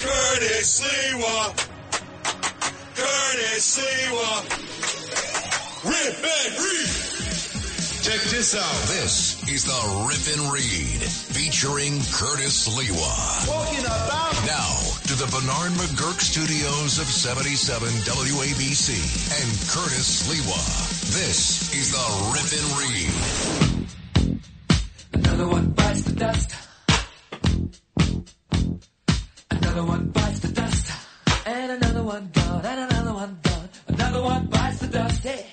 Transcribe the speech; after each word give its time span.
Curtis 0.00 0.80
Sliwa. 0.80 1.56
Curtis 2.94 3.64
Sliwa. 3.76 4.30
Rip 5.84 6.20
and 6.20 6.52
read. 6.60 7.16
Check 8.04 8.20
this 8.30 8.54
out. 8.54 8.88
This 8.88 9.42
is 9.48 9.64
the 9.64 9.80
Rip 10.06 10.26
and 10.36 10.52
Read 10.52 11.00
featuring 11.02 11.98
Curtis 12.12 12.68
Sliwa. 12.68 13.46
Talking 13.46 13.84
about 13.84 14.36
Now 14.46 14.68
to 15.08 15.14
the 15.16 15.26
Bernard 15.32 15.72
McGuirk 15.80 16.20
studios 16.20 16.98
of 16.98 17.06
77 17.06 17.88
WABC 17.88 18.90
and 19.32 19.48
Curtis 19.70 20.22
Sliwa. 20.22 20.60
This 21.16 21.72
is 21.74 21.90
the 21.90 22.06
Rip 22.36 22.52
and 22.52 22.68
Read. 22.78 24.46
Another 25.14 25.48
one 25.48 25.70
bites 25.70 26.02
the 26.02 26.12
dust. 26.12 26.65
Another 29.76 29.90
one 29.90 30.08
bites 30.08 30.38
the 30.40 30.48
dust. 30.48 30.92
And 31.44 31.72
another 31.72 32.02
one 32.02 32.30
gone. 32.32 32.64
And 32.64 32.80
another 32.90 33.12
one 33.12 33.38
gone. 33.42 33.68
Another 33.88 34.22
one 34.22 34.46
bites 34.46 34.78
the 34.78 34.86
dust. 34.86 35.22
Hey, 35.22 35.46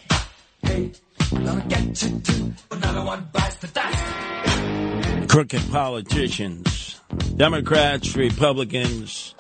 hey, 0.62 0.92
gonna 1.30 1.66
get 1.68 2.04
you 2.04 2.20
too. 2.20 2.54
Another 2.72 3.04
one 3.04 3.28
bites 3.34 3.58
the 3.58 3.68
dust. 3.68 5.30
crooked 5.30 5.70
politicians, 5.70 7.02
Democrats, 7.36 8.16
Republicans. 8.16 9.36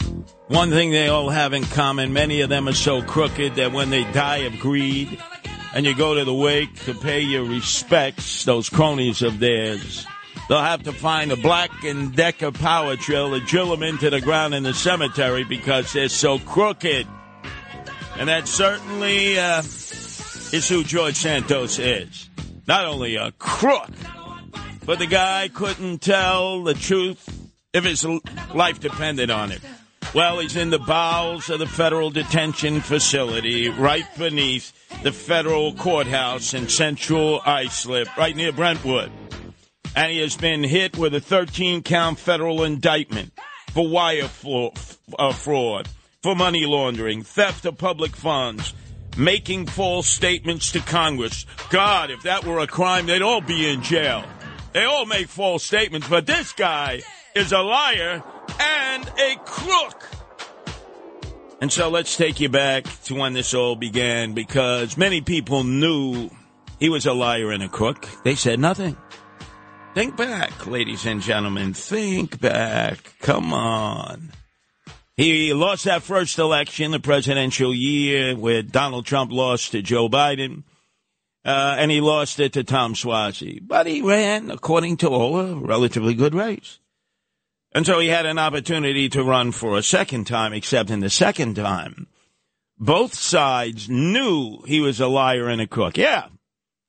One 0.50 0.70
thing 0.70 0.92
they 0.92 1.08
all 1.08 1.30
have 1.30 1.53
in 1.53 1.64
common, 1.64 2.12
many 2.12 2.42
of 2.42 2.50
them 2.50 2.68
are 2.68 2.73
so 2.73 3.02
crooked 3.02 3.56
that 3.56 3.72
when 3.72 3.90
they 3.90 4.03
die 4.12 4.44
of 4.50 4.59
greed 4.59 5.18
and 5.73 5.86
you 5.86 5.95
go 5.95 6.16
to 6.16 6.25
the 6.25 6.34
wake 6.34 6.78
to 6.84 6.94
pay 6.94 7.22
your 7.22 7.45
respects, 7.45 8.44
those 8.44 8.70
cronies 8.70 9.22
of 9.22 9.40
theirs, 9.40 10.06
they'll 10.49 10.61
have 10.61 10.83
to 10.83 10.94
find 10.94 11.31
a 11.31 11.36
black 11.36 11.83
and 11.83 12.16
decker 12.16 12.52
power 12.52 12.95
drill 12.95 13.31
to 13.31 13.39
drill 13.45 13.69
them 13.69 13.83
into 13.83 14.09
the 14.09 14.22
ground 14.22 14.53
in 14.53 14.63
the 14.63 14.73
cemetery 14.73 15.44
because 15.44 15.94
they're 15.94 16.09
so 16.09 16.39
crooked. 16.39 17.08
And 18.17 18.30
that 18.30 18.47
certainly 18.47 19.39
uh, 19.39 19.59
is 19.59 20.69
who 20.69 20.83
George 20.83 21.16
Santos 21.16 21.80
is. 21.80 22.30
Not 22.67 22.85
only 22.85 23.16
a 23.16 23.31
crook, 23.33 23.89
but 24.85 25.00
the 25.00 25.08
guy 25.08 25.50
couldn't 25.53 26.02
tell 26.02 26.63
the 26.63 26.73
truth 26.73 27.28
if 27.73 27.83
his 27.83 28.05
life 28.53 28.80
depended 28.80 29.31
on 29.31 29.52
it. 29.52 29.61
Well, 30.13 30.39
he's 30.39 30.55
in 30.55 30.69
the 30.69 30.78
bowels 30.78 31.50
of 31.50 31.57
the 31.57 31.66
federal 31.66 32.11
detention 32.11 32.81
facility 32.81 33.69
right 33.69 34.05
beneath 34.16 34.72
the 35.02 35.11
federal 35.11 35.73
courthouse 35.73 36.53
in 36.53 36.69
central 36.69 37.41
Islip, 37.47 38.16
right 38.16 38.35
near 38.35 38.52
Brentwood. 38.52 39.11
And 39.95 40.11
he 40.11 40.19
has 40.19 40.36
been 40.36 40.63
hit 40.63 40.97
with 40.97 41.13
a 41.13 41.22
13 41.22 41.83
count 41.83 42.19
federal 42.19 42.63
indictment 42.63 43.31
for 43.72 43.88
wire 43.88 44.30
uh, 45.19 45.33
fraud, 45.33 45.88
for 46.22 46.35
money 46.35 46.66
laundering, 46.66 47.23
theft 47.23 47.66
of 47.66 47.77
public 47.77 48.16
funds, 48.16 48.73
making 49.17 49.67
false 49.67 50.08
statements 50.08 50.72
to 50.72 50.80
Congress. 50.80 51.45
God, 51.69 52.11
if 52.11 52.23
that 52.23 52.45
were 52.45 52.59
a 52.59 52.68
crime, 52.68 53.06
they'd 53.06 53.22
all 53.22 53.41
be 53.41 53.69
in 53.69 53.84
jail. 53.84 54.23
They 54.73 54.85
all 54.85 55.06
make 55.06 55.28
false 55.28 55.63
statements, 55.63 56.07
but 56.07 56.25
this 56.25 56.51
guy 56.53 57.01
is 57.35 57.51
a 57.51 57.59
liar 57.59 58.23
and 58.59 59.07
a 59.19 59.35
crook. 59.45 60.09
And 61.62 61.72
so 61.72 61.89
let's 61.89 62.18
take 62.18 62.39
you 62.39 62.50
back 62.50 62.84
to 63.06 63.16
when 63.16 63.34
this 63.34 63.53
all 63.53 63.75
began 63.75 64.34
because 64.34 64.97
many 64.97 65.22
people 65.22 65.63
knew 65.63 66.29
he 66.79 66.89
was 66.89 67.06
a 67.06 67.13
liar 67.13 67.51
and 67.51 67.63
a 67.63 67.69
crook. 67.69 68.07
They 68.23 68.35
said 68.35 68.59
nothing. 68.59 68.97
Think 69.94 70.18
back, 70.18 70.66
ladies 70.66 71.06
and 71.06 71.22
gentlemen. 71.22 71.76
Think 71.76 72.42
back. 72.42 73.14
Come 73.20 73.54
on. 73.54 74.31
He 75.16 75.54
lost 75.54 75.86
that 75.86 76.02
first 76.02 76.40
election, 76.40 76.90
the 76.90 77.00
presidential 77.00 77.72
year, 77.76 78.36
where 78.36 78.64
Donald 78.64 79.06
Trump 79.06 79.31
lost 79.31 79.72
to 79.72 79.84
Joe 79.84 80.09
Biden. 80.09 80.64
Uh, 81.46 81.76
and 81.78 81.92
he 81.92 82.02
lost 82.02 82.40
it 82.40 82.54
to 82.54 82.64
Tom 82.64 82.96
Suozzi. 82.96 83.59
But 83.62 83.86
he 83.86 84.02
ran, 84.02 84.50
according 84.50 84.98
to 84.98 85.09
all, 85.09 85.40
a 85.40 85.56
relatively 85.56 86.16
good 86.16 86.34
race. 86.34 86.80
And 87.72 87.86
so 87.86 88.00
he 88.00 88.08
had 88.08 88.25
an 88.25 88.40
opportunity 88.40 89.10
to 89.10 89.24
run 89.24 89.52
for 89.52 89.78
a 89.78 89.84
second 89.84 90.25
time, 90.25 90.54
except 90.54 90.90
in 90.90 91.02
the 91.02 91.10
second 91.12 91.54
time, 91.56 92.08
both 92.80 93.14
sides 93.14 93.90
knew 93.90 94.64
he 94.66 94.81
was 94.81 95.00
a 95.00 95.08
liar 95.08 95.50
and 95.50 95.62
a 95.62 95.68
crook. 95.68 95.98
Yeah, 95.98 96.30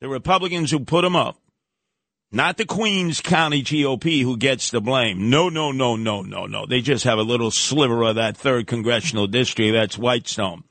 the 0.01 0.09
Republicans 0.09 0.71
who 0.71 0.81
put 0.81 1.05
him 1.05 1.17
up, 1.17 1.37
not 2.35 2.57
the 2.57 2.65
Queens 2.65 3.21
County 3.21 3.63
GOP 3.63 4.23
who 4.23 4.37
gets 4.37 4.71
the 4.71 4.81
blame. 4.81 5.31
No, 5.31 5.49
no, 5.49 5.71
no, 5.71 5.95
no, 5.95 6.23
no, 6.23 6.47
no. 6.47 6.67
They 6.67 6.81
just 6.81 7.05
have 7.05 7.19
a 7.19 7.23
little 7.23 7.51
sliver 7.51 8.03
of 8.03 8.17
that 8.17 8.37
third 8.37 8.67
congressional 8.67 9.29
district. 9.29 9.73
That's 9.73 9.97
Whitestone. 9.97 10.65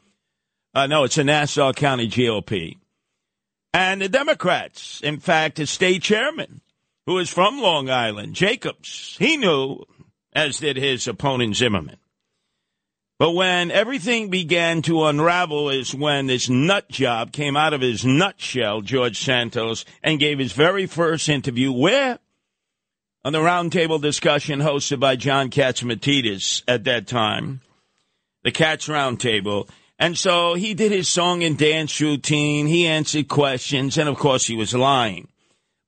Uh, 0.76 0.88
no, 0.88 1.06
it's 1.06 1.16
the 1.16 1.24
Nassau 1.24 1.72
County 1.72 2.10
GOP. 2.10 2.78
And 3.74 4.02
the 4.02 4.10
Democrats, 4.10 5.02
in 5.02 5.20
fact, 5.20 5.56
the 5.56 5.66
state 5.66 6.04
chairman, 6.04 6.62
who 7.06 7.18
is 7.18 7.30
from 7.30 7.62
Long 7.62 7.90
Island, 7.90 8.36
Jacobs, 8.36 9.16
he 9.20 9.38
knew, 9.38 9.84
as 10.34 10.60
did 10.60 10.78
his 10.78 11.08
opponent 11.08 11.56
Zimmerman. 11.56 11.98
But 13.24 13.36
when 13.36 13.72
everything 13.72 14.28
began 14.28 14.82
to 14.82 15.06
unravel 15.06 15.70
is 15.70 15.96
when 15.96 16.28
this 16.28 16.50
nut 16.50 16.90
job 16.90 17.32
came 17.32 17.56
out 17.56 17.72
of 17.72 17.80
his 17.80 18.04
nutshell, 18.04 18.82
George 18.82 19.18
Santos, 19.18 19.86
and 20.04 20.20
gave 20.20 20.40
his 20.40 20.52
very 20.52 20.88
first 20.88 21.30
interview 21.30 21.72
where? 21.72 22.20
On 23.24 23.32
the 23.32 23.40
roundtable 23.40 24.02
discussion 24.02 24.60
hosted 24.60 25.00
by 25.00 25.16
John 25.16 25.50
Catsimatidis 25.52 26.64
at 26.68 26.84
that 26.84 27.08
time, 27.08 27.62
the 28.44 28.52
Cats 28.52 28.90
Roundtable. 28.90 29.70
And 29.98 30.18
so 30.18 30.56
he 30.56 30.74
did 30.74 30.92
his 30.92 31.08
song 31.08 31.46
and 31.46 31.58
dance 31.58 32.02
routine. 32.02 32.68
He 32.68 32.88
answered 32.88 33.30
questions, 33.30 33.98
and 33.98 34.10
of 34.10 34.18
course, 34.18 34.48
he 34.48 34.58
was 34.58 34.74
lying. 34.74 35.30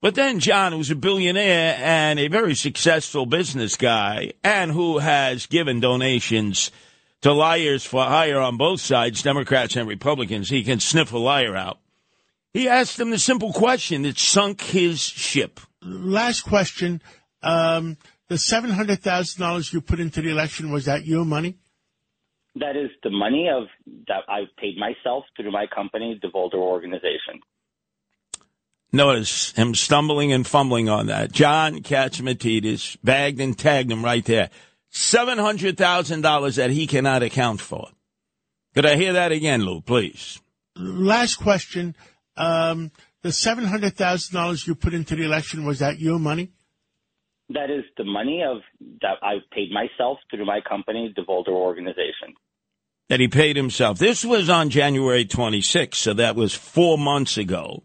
But 0.02 0.16
then 0.16 0.40
John, 0.40 0.72
who's 0.72 0.90
a 0.90 0.96
billionaire 0.96 1.78
and 1.82 2.18
a 2.18 2.30
very 2.30 2.56
successful 2.56 3.26
business 3.26 3.76
guy, 3.76 4.32
and 4.42 4.72
who 4.72 5.00
has 5.00 5.48
given 5.48 5.82
donations 5.82 6.72
to 7.26 7.34
liars 7.34 7.84
for 7.84 8.04
hire 8.04 8.40
on 8.40 8.56
both 8.56 8.80
sides, 8.80 9.24
Democrats 9.24 9.76
and 9.76 9.90
Republicans, 9.90 10.48
he 10.48 10.64
can 10.64 10.80
sniff 10.80 11.12
a 11.12 11.18
liar 11.18 11.56
out. 11.56 11.80
He 12.54 12.70
asked 12.70 13.00
him 13.00 13.10
the 13.10 13.18
simple 13.18 13.52
question 13.52 14.04
that 14.04 14.20
sunk 14.20 14.62
his 14.62 15.02
ship. 15.02 15.60
last 15.82 16.42
question. 16.42 17.02
Um, 17.42 17.98
the 18.28 18.38
seven 18.38 18.70
hundred 18.70 19.02
thousand 19.02 19.42
dollars 19.42 19.74
you 19.74 19.82
put 19.82 20.00
into 20.00 20.22
the 20.22 20.30
election 20.30 20.72
was 20.72 20.86
that 20.86 21.08
your 21.08 21.26
money? 21.26 21.58
That 22.58 22.76
is 22.78 22.92
the 23.02 23.10
money 23.10 23.50
of 23.50 23.70
that 24.08 24.22
I 24.30 24.42
paid 24.60 24.78
myself 24.78 25.26
through 25.36 25.52
my 25.52 25.66
company, 25.66 26.20
the 26.22 26.28
Devolder 26.28 26.54
Organization. 26.60 27.42
Notice 28.94 29.52
him 29.54 29.74
stumbling 29.74 30.32
and 30.32 30.46
fumbling 30.46 30.90
on 30.90 31.08
that. 31.08 31.32
John 31.32 31.80
Catsimatidis 31.80 32.98
bagged 33.04 33.42
and 33.42 33.58
tagged 33.58 33.92
him 33.92 34.06
right 34.06 34.24
there. 34.24 34.52
$700,000 34.96 36.56
that 36.56 36.72
he 36.72 36.88
cannot 36.88 37.22
account 37.22 37.60
for. 37.60 37.90
Could 38.74 38.86
I 38.86 38.96
hear 38.96 39.12
that 39.14 39.34
again, 39.34 39.64
Lou, 39.64 39.82
please? 39.82 40.40
Last 40.78 41.36
question. 41.36 41.96
Um, 42.38 42.92
the 43.22 43.32
seven 43.32 43.66
hundred 43.66 43.96
thousand 43.98 44.36
dollars 44.36 44.66
you 44.66 44.76
put 44.76 44.94
into 44.94 45.16
the 45.16 45.24
election 45.24 45.66
was 45.66 45.80
that 45.80 46.00
your 46.00 46.20
money? 46.20 46.52
That 47.50 47.70
is 47.70 47.84
the 47.98 48.04
money 48.06 48.44
of 48.44 48.62
that 49.02 49.18
I 49.22 49.36
paid 49.52 49.70
myself 49.72 50.20
through 50.30 50.46
my 50.46 50.62
company, 50.62 51.14
the 51.14 51.22
Devolder 51.24 51.50
Organization. 51.50 52.34
That 53.10 53.20
he 53.20 53.28
paid 53.28 53.56
himself. 53.56 54.00
This 54.00 54.24
was 54.24 54.50
on 54.50 54.70
January 54.70 55.26
26th, 55.26 55.96
so 55.96 56.14
that 56.14 56.36
was 56.36 56.54
four 56.54 56.98
months 56.98 57.38
ago. 57.38 57.84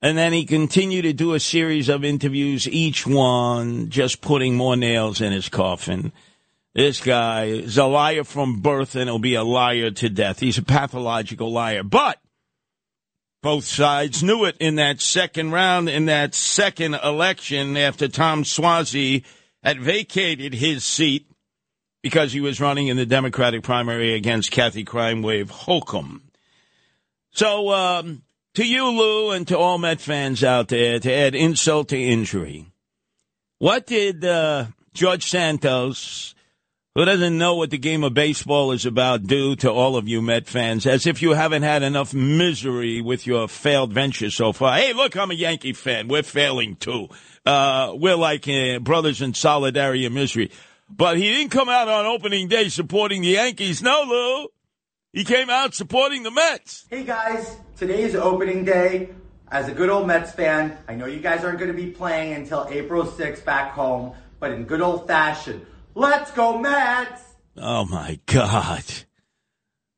And 0.00 0.18
then 0.18 0.32
he 0.32 0.44
continued 0.44 1.02
to 1.02 1.12
do 1.12 1.34
a 1.34 1.40
series 1.40 1.88
of 1.88 2.04
interviews, 2.04 2.68
each 2.68 3.06
one 3.06 3.88
just 3.88 4.20
putting 4.20 4.54
more 4.54 4.76
nails 4.76 5.20
in 5.20 5.32
his 5.32 5.48
coffin. 5.48 6.12
This 6.74 7.00
guy 7.00 7.44
is 7.44 7.76
a 7.76 7.84
liar 7.84 8.24
from 8.24 8.60
birth 8.60 8.94
and 8.94 9.08
he'll 9.08 9.18
be 9.18 9.34
a 9.34 9.44
liar 9.44 9.90
to 9.90 10.08
death. 10.08 10.40
He's 10.40 10.58
a 10.58 10.62
pathological 10.62 11.52
liar. 11.52 11.82
But 11.82 12.18
both 13.42 13.64
sides 13.64 14.22
knew 14.22 14.44
it 14.44 14.56
in 14.58 14.76
that 14.76 15.00
second 15.00 15.50
round, 15.50 15.88
in 15.90 16.06
that 16.06 16.34
second 16.34 16.94
election 16.94 17.76
after 17.76 18.08
Tom 18.08 18.44
Suozzi 18.44 19.24
had 19.62 19.80
vacated 19.80 20.54
his 20.54 20.84
seat 20.84 21.26
because 22.02 22.32
he 22.32 22.40
was 22.40 22.60
running 22.60 22.88
in 22.88 22.96
the 22.96 23.06
Democratic 23.06 23.62
primary 23.62 24.14
against 24.14 24.50
Kathy 24.50 24.84
Crime 24.84 25.22
Wave 25.22 25.50
Hochul. 25.50 26.20
So, 27.32 27.70
um, 27.70 28.22
to 28.54 28.66
you, 28.66 28.88
Lou, 28.90 29.30
and 29.30 29.46
to 29.48 29.58
all 29.58 29.78
Met 29.78 30.00
fans 30.00 30.44
out 30.44 30.68
there, 30.68 30.98
to 30.98 31.12
add 31.12 31.34
insult 31.34 31.88
to 31.88 31.98
injury, 31.98 32.66
what 33.58 33.86
did 33.86 34.24
uh, 34.24 34.66
George 34.92 35.28
Santos, 35.30 36.34
who 36.94 37.06
doesn't 37.06 37.38
know 37.38 37.54
what 37.54 37.70
the 37.70 37.78
game 37.78 38.04
of 38.04 38.12
baseball 38.12 38.70
is 38.72 38.84
about, 38.84 39.22
do 39.22 39.56
to 39.56 39.72
all 39.72 39.96
of 39.96 40.08
you 40.08 40.20
Met 40.20 40.46
fans, 40.46 40.86
as 40.86 41.06
if 41.06 41.22
you 41.22 41.30
haven't 41.30 41.62
had 41.62 41.82
enough 41.82 42.12
misery 42.12 43.00
with 43.00 43.26
your 43.26 43.48
failed 43.48 43.92
venture 43.92 44.30
so 44.30 44.52
far? 44.52 44.76
Hey, 44.76 44.92
look, 44.92 45.16
I'm 45.16 45.30
a 45.30 45.34
Yankee 45.34 45.72
fan. 45.72 46.08
We're 46.08 46.22
failing 46.22 46.76
too. 46.76 47.08
Uh, 47.46 47.92
we're 47.94 48.16
like 48.16 48.46
uh, 48.46 48.78
brothers 48.80 49.22
in 49.22 49.32
solidarity 49.32 50.04
and 50.04 50.14
misery. 50.14 50.50
But 50.90 51.16
he 51.16 51.32
didn't 51.32 51.50
come 51.50 51.70
out 51.70 51.88
on 51.88 52.04
opening 52.04 52.48
day 52.48 52.68
supporting 52.68 53.22
the 53.22 53.28
Yankees. 53.28 53.82
No, 53.82 54.04
Lou. 54.06 54.48
He 55.14 55.24
came 55.24 55.48
out 55.48 55.74
supporting 55.74 56.22
the 56.22 56.30
Mets. 56.30 56.86
Hey 56.90 57.04
guys, 57.04 57.56
today 57.76 58.02
is 58.02 58.14
opening 58.14 58.64
day. 58.64 59.10
As 59.50 59.68
a 59.68 59.72
good 59.72 59.88
old 59.88 60.06
Mets 60.06 60.32
fan, 60.32 60.76
I 60.88 60.94
know 60.94 61.06
you 61.06 61.20
guys 61.20 61.42
aren't 61.44 61.58
going 61.58 61.70
to 61.70 61.76
be 61.76 61.90
playing 61.90 62.34
until 62.34 62.66
April 62.70 63.04
6th 63.04 63.44
back 63.44 63.72
home, 63.72 64.14
but 64.40 64.52
in 64.52 64.64
good 64.64 64.80
old 64.80 65.06
fashion, 65.06 65.66
let's 65.94 66.30
go 66.32 66.58
Mets! 66.58 67.22
Oh 67.56 67.84
my 67.84 68.18
God. 68.26 68.84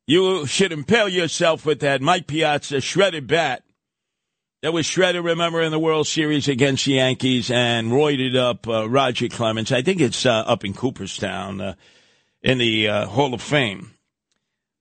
You 0.06 0.46
should 0.46 0.73
impale 0.73 1.08
yourself 1.08 1.64
with 1.64 1.81
that 1.81 2.02
Mike 2.02 2.26
Piazza 2.26 2.81
shredded 2.81 3.26
bat 3.26 3.62
that 4.64 4.73
was 4.73 4.87
shredded, 4.87 5.23
remember, 5.23 5.61
in 5.61 5.70
the 5.70 5.79
World 5.79 6.06
Series 6.06 6.49
against 6.49 6.87
the 6.87 6.93
Yankees 6.93 7.50
and 7.50 7.93
roided 7.93 8.35
up 8.35 8.67
uh, 8.67 8.88
Roger 8.88 9.29
Clemens. 9.29 9.70
I 9.70 9.82
think 9.82 10.00
it's 10.00 10.25
uh, 10.25 10.31
up 10.31 10.64
in 10.64 10.73
Cooperstown 10.73 11.61
uh, 11.61 11.75
in 12.43 12.56
the 12.56 12.88
uh, 12.88 13.06
Hall 13.06 13.35
of 13.35 13.43
Fame. 13.43 13.90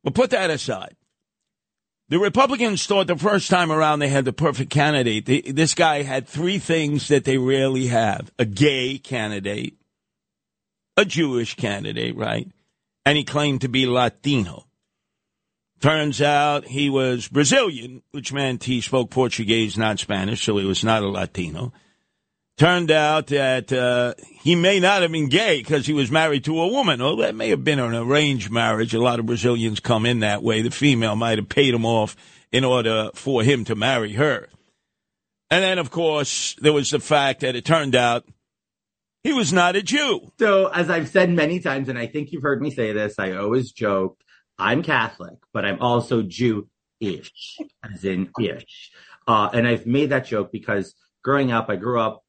But 0.02 0.16
put 0.16 0.30
that 0.30 0.50
aside. 0.50 0.96
The 2.08 2.18
Republicans 2.18 2.86
thought 2.86 3.08
the 3.08 3.18
first 3.18 3.50
time 3.50 3.74
around 3.74 4.00
they 4.00 4.08
had 4.08 4.24
the 4.24 4.32
perfect 4.32 4.70
candidate. 4.70 5.26
The, 5.26 5.52
this 5.52 5.74
guy 5.74 6.04
had 6.04 6.30
three 6.30 6.60
things 6.60 7.10
that 7.10 7.26
they 7.26 7.38
rarely 7.38 7.88
have 7.88 8.32
a 8.40 8.46
gay 8.46 8.98
candidate, 8.98 9.76
a 10.98 11.06
Jewish 11.06 11.56
candidate, 11.56 12.16
right? 12.16 12.50
And 13.06 13.18
he 13.18 13.24
claimed 13.24 13.62
to 13.62 13.70
be 13.70 13.86
Latino. 13.86 14.66
Turns 15.82 16.22
out 16.22 16.66
he 16.66 16.90
was 16.90 17.28
Brazilian, 17.28 18.04
which 18.12 18.32
meant 18.32 18.64
he 18.64 18.80
spoke 18.80 19.10
Portuguese, 19.10 19.78
not 19.78 20.00
Spanish, 20.00 20.44
so 20.44 20.58
he 20.58 20.66
was 20.66 20.84
not 20.84 21.04
a 21.04 21.10
Latino. 21.10 21.74
Turned 22.58 22.92
out 22.92 23.28
that 23.28 23.74
uh, 23.74 24.14
he 24.42 24.56
may 24.56 24.80
not 24.80 25.02
have 25.02 25.12
been 25.12 25.28
gay 25.28 25.58
because 25.58 25.86
he 25.86 25.92
was 25.92 26.12
married 26.12 26.46
to 26.46 26.62
a 26.62 26.68
woman. 26.68 27.02
Well, 27.02 27.18
that 27.18 27.36
may 27.36 27.50
have 27.50 27.64
been 27.64 27.80
an 27.80 27.96
arranged 27.96 28.52
marriage. 28.52 28.94
A 28.94 29.02
lot 29.02 29.20
of 29.20 29.26
Brazilians 29.26 29.80
come 29.80 30.06
in 30.06 30.20
that 30.20 30.44
way. 30.44 30.62
The 30.62 30.70
female 30.70 31.16
might 31.16 31.40
have 31.40 31.50
paid 31.50 31.74
him 31.74 31.86
off 31.86 32.16
in 32.52 32.64
order 32.64 33.10
for 33.16 33.44
him 33.44 33.66
to 33.66 33.76
marry 33.76 34.14
her. 34.14 34.48
And 35.50 35.64
then, 35.64 35.80
of 35.80 35.92
course, 35.92 36.56
there 36.62 36.74
was 36.74 36.92
the 36.92 37.00
fact 37.00 37.42
that 37.42 37.56
it 37.56 37.66
turned 37.66 37.96
out 37.96 38.26
he 39.24 39.34
was 39.34 39.54
not 39.54 39.76
a 39.76 39.82
Jew. 39.82 40.32
So, 40.38 40.68
as 40.68 40.90
I've 40.90 41.10
said 41.10 41.30
many 41.30 41.60
times, 41.60 41.90
and 41.90 41.98
I 41.98 42.08
think 42.08 42.32
you've 42.32 42.44
heard 42.44 42.62
me 42.62 42.72
say 42.72 42.92
this, 42.92 43.16
I 43.18 43.34
always 43.34 43.72
joke, 43.72 44.20
I'm 44.58 44.84
Catholic, 44.84 45.36
but 45.54 45.66
I'm 45.66 45.82
also 45.82 46.22
Jew-ish, 46.22 47.58
as 47.84 48.04
in 48.04 48.30
ish. 48.40 48.92
Uh, 49.28 49.50
and 49.54 49.68
I've 49.68 49.86
made 49.86 50.10
that 50.10 50.26
joke 50.26 50.52
because 50.52 50.94
growing 51.24 51.52
up, 51.52 51.70
I 51.70 51.78
grew 51.78 52.00
up 52.00 52.24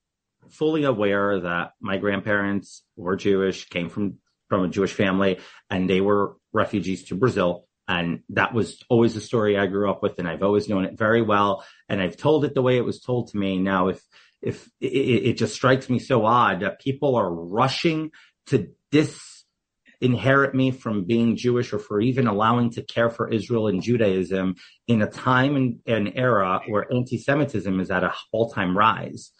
fully 0.50 0.85
aware 0.85 1.41
that 1.41 1.73
my 1.81 1.96
grandparents 1.96 2.82
were 2.97 3.17
Jewish, 3.17 3.69
came 3.69 3.88
from, 3.88 4.19
from 4.49 4.64
a 4.64 4.69
Jewish 4.69 4.93
family, 4.93 5.40
and 5.69 5.90
they 5.90 6.00
were 6.00 6.37
refugees 6.52 7.05
to 7.05 7.17
Brazil. 7.17 7.67
And 7.87 8.20
that 8.31 8.55
was 8.55 8.82
always 8.88 9.14
a 9.17 9.20
story 9.20 9.58
I 9.58 9.67
grew 9.67 9.90
up 9.90 10.02
with, 10.02 10.19
and 10.19 10.29
I've 10.29 10.43
always 10.43 10.69
known 10.69 10.85
it 10.85 10.97
very 10.97 11.20
well. 11.20 11.64
And 11.88 12.00
I've 12.00 12.17
told 12.17 12.44
it 12.44 12.55
the 12.55 12.62
way 12.62 12.79
it 12.79 12.85
was 12.85 13.00
told 13.00 13.29
to 13.29 13.37
me. 13.37 13.58
Now, 13.58 13.88
if, 13.88 14.00
if 14.44 14.69
it, 14.81 14.87
it 14.87 15.32
just 15.35 15.55
strikes 15.55 15.88
me 15.88 15.99
so 15.99 16.25
odd 16.25 16.61
that 16.61 16.81
people 16.81 17.17
are 17.17 17.32
rushing 17.32 18.11
to 18.46 18.69
disinherit 18.93 20.55
me 20.55 20.70
from 20.70 21.05
being 21.05 21.37
Jewish 21.37 21.73
or 21.73 21.79
for 21.79 22.00
even 22.00 22.26
allowing 22.26 22.70
to 22.73 22.82
care 22.82 23.11
for 23.11 23.31
Israel 23.31 23.69
and 23.69 23.82
Judaism 23.82 24.56
in 24.87 25.02
a 25.02 25.06
time 25.06 25.56
and 25.56 25.81
an 25.87 26.08
era 26.14 26.61
where 26.67 26.87
anti-Semitism 26.93 27.81
is 27.81 27.91
at 27.91 28.05
an 28.05 28.11
all-time 28.32 28.76
rise 28.76 29.32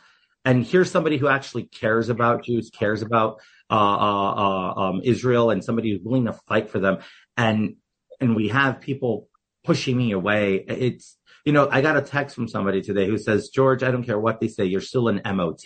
and 0.45 0.65
here's 0.65 0.91
somebody 0.91 1.17
who 1.17 1.29
actually 1.29 1.65
cares 1.65 2.09
about 2.11 2.45
Jews, 2.45 2.71
cares 2.71 3.03
about 3.03 3.41
uh, 3.71 3.75
uh, 3.75 4.35
uh, 4.35 4.75
um, 4.81 5.01
Israel, 5.03 5.51
and 5.51 5.65
somebody 5.65 5.91
who's 5.91 6.03
willing 6.05 6.27
to 6.27 6.35
fight 6.47 6.69
for 6.71 6.79
them. 6.79 6.99
And 7.37 7.77
and 8.21 8.37
we 8.37 8.49
have 8.49 8.81
people 8.81 9.29
pushing 9.65 9.97
me 9.97 10.13
away. 10.13 10.57
It's 10.57 11.17
you 11.45 11.53
know 11.53 11.69
I 11.71 11.81
got 11.81 11.97
a 11.97 12.03
text 12.03 12.35
from 12.35 12.49
somebody 12.49 12.83
today 12.83 13.07
who 13.07 13.19
says, 13.19 13.49
George, 13.49 13.83
I 13.83 13.91
don't 13.91 14.05
care 14.05 14.19
what 14.19 14.41
they 14.41 14.49
say, 14.49 14.65
you're 14.65 14.81
still 14.81 15.09
an 15.09 15.21
MOT, 15.25 15.65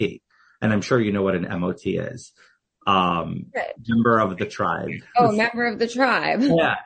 and 0.61 0.73
I'm 0.73 0.81
sure 0.81 1.01
you 1.01 1.13
know 1.13 1.23
what 1.23 1.35
an 1.35 1.47
MOT 1.61 1.81
is. 1.85 2.33
Um, 2.87 3.47
member 3.87 4.19
of 4.19 4.39
the 4.39 4.47
tribe. 4.47 4.91
Oh, 5.17 5.33
member 5.33 5.67
of 5.67 5.79
the 5.79 5.87
tribe. 5.87 6.41
Yeah. 6.43 6.77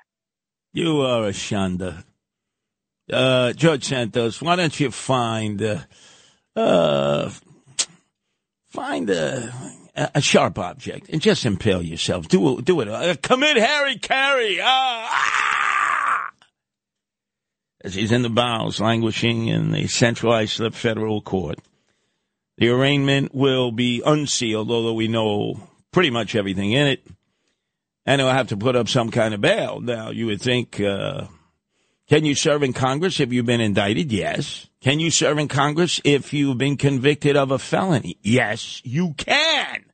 You 0.72 1.02
are 1.02 1.26
a 1.28 1.32
shanda. 1.32 2.02
Uh, 3.12 3.52
George 3.52 3.84
Santos, 3.84 4.40
why 4.40 4.56
don't 4.56 4.78
you 4.80 4.90
find 4.90 5.62
uh, 5.62 5.78
uh, 6.56 7.30
find 8.68 9.10
a, 9.10 9.52
a 10.14 10.20
sharp 10.20 10.58
object 10.58 11.08
and 11.10 11.20
just 11.20 11.44
impale 11.44 11.82
yourself. 11.82 12.28
Do 12.28 12.62
do 12.62 12.80
it. 12.80 12.88
Uh, 12.88 13.14
commit 13.22 13.56
Harry 13.56 13.98
Carey. 13.98 14.58
Ah, 14.62 15.08
ah! 15.10 15.61
As 17.84 17.94
he's 17.94 18.12
in 18.12 18.23
the 18.23 18.31
bowels, 18.31 18.81
languishing 18.81 19.49
in 19.49 19.73
the 19.73 19.88
centralized 19.88 20.61
federal 20.75 21.20
court. 21.20 21.58
The 22.58 22.69
arraignment 22.69 23.34
will 23.34 23.73
be 23.73 24.02
unsealed, 24.05 24.70
although 24.70 24.94
we 24.94 25.08
know 25.08 25.69
pretty 25.90 26.11
much 26.11 26.37
everything 26.37 26.73
in 26.73 26.87
it. 26.87 27.05
And 28.06 28.20
he'll 28.20 28.31
have 28.31 28.49
to 28.49 28.56
put 28.56 28.76
up 28.76 28.88
some 28.88 29.11
kind 29.11 29.34
of 29.34 29.40
bail. 29.40 29.81
Now, 29.81 30.11
you 30.11 30.26
would 30.26 30.40
think, 30.40 30.81
uh, 30.81 31.26
can 32.08 32.25
you 32.25 32.34
serve 32.34 32.62
in 32.62 32.73
Congress 32.73 33.20
if 33.20 33.32
you've 33.32 33.46
been 33.46 33.61
indicted? 33.61 34.12
Yes. 34.12 34.69
Can 34.81 35.00
you 35.00 35.11
serve 35.11 35.38
in 35.38 35.49
Congress 35.49 36.00
if 36.05 36.32
you've 36.32 36.58
been 36.58 36.76
convicted 36.76 37.37
of 37.37 37.50
a 37.50 37.58
felony? 37.58 38.19
Yes, 38.23 38.81
you 38.84 39.14
can. 39.14 39.84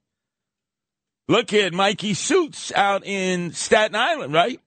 Look 1.28 1.52
at 1.52 1.74
Mikey 1.74 2.14
Suits 2.14 2.72
out 2.72 3.04
in 3.04 3.52
Staten 3.52 3.94
Island, 3.94 4.32
right? 4.32 4.60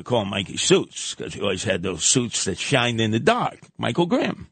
We 0.00 0.04
call 0.04 0.22
him 0.22 0.30
Mikey 0.30 0.56
Suits 0.56 1.14
because 1.14 1.34
he 1.34 1.42
always 1.42 1.64
had 1.64 1.82
those 1.82 2.04
suits 2.04 2.46
that 2.46 2.56
shined 2.56 3.02
in 3.02 3.10
the 3.10 3.20
dark. 3.20 3.58
Michael 3.76 4.06
Grimm. 4.06 4.48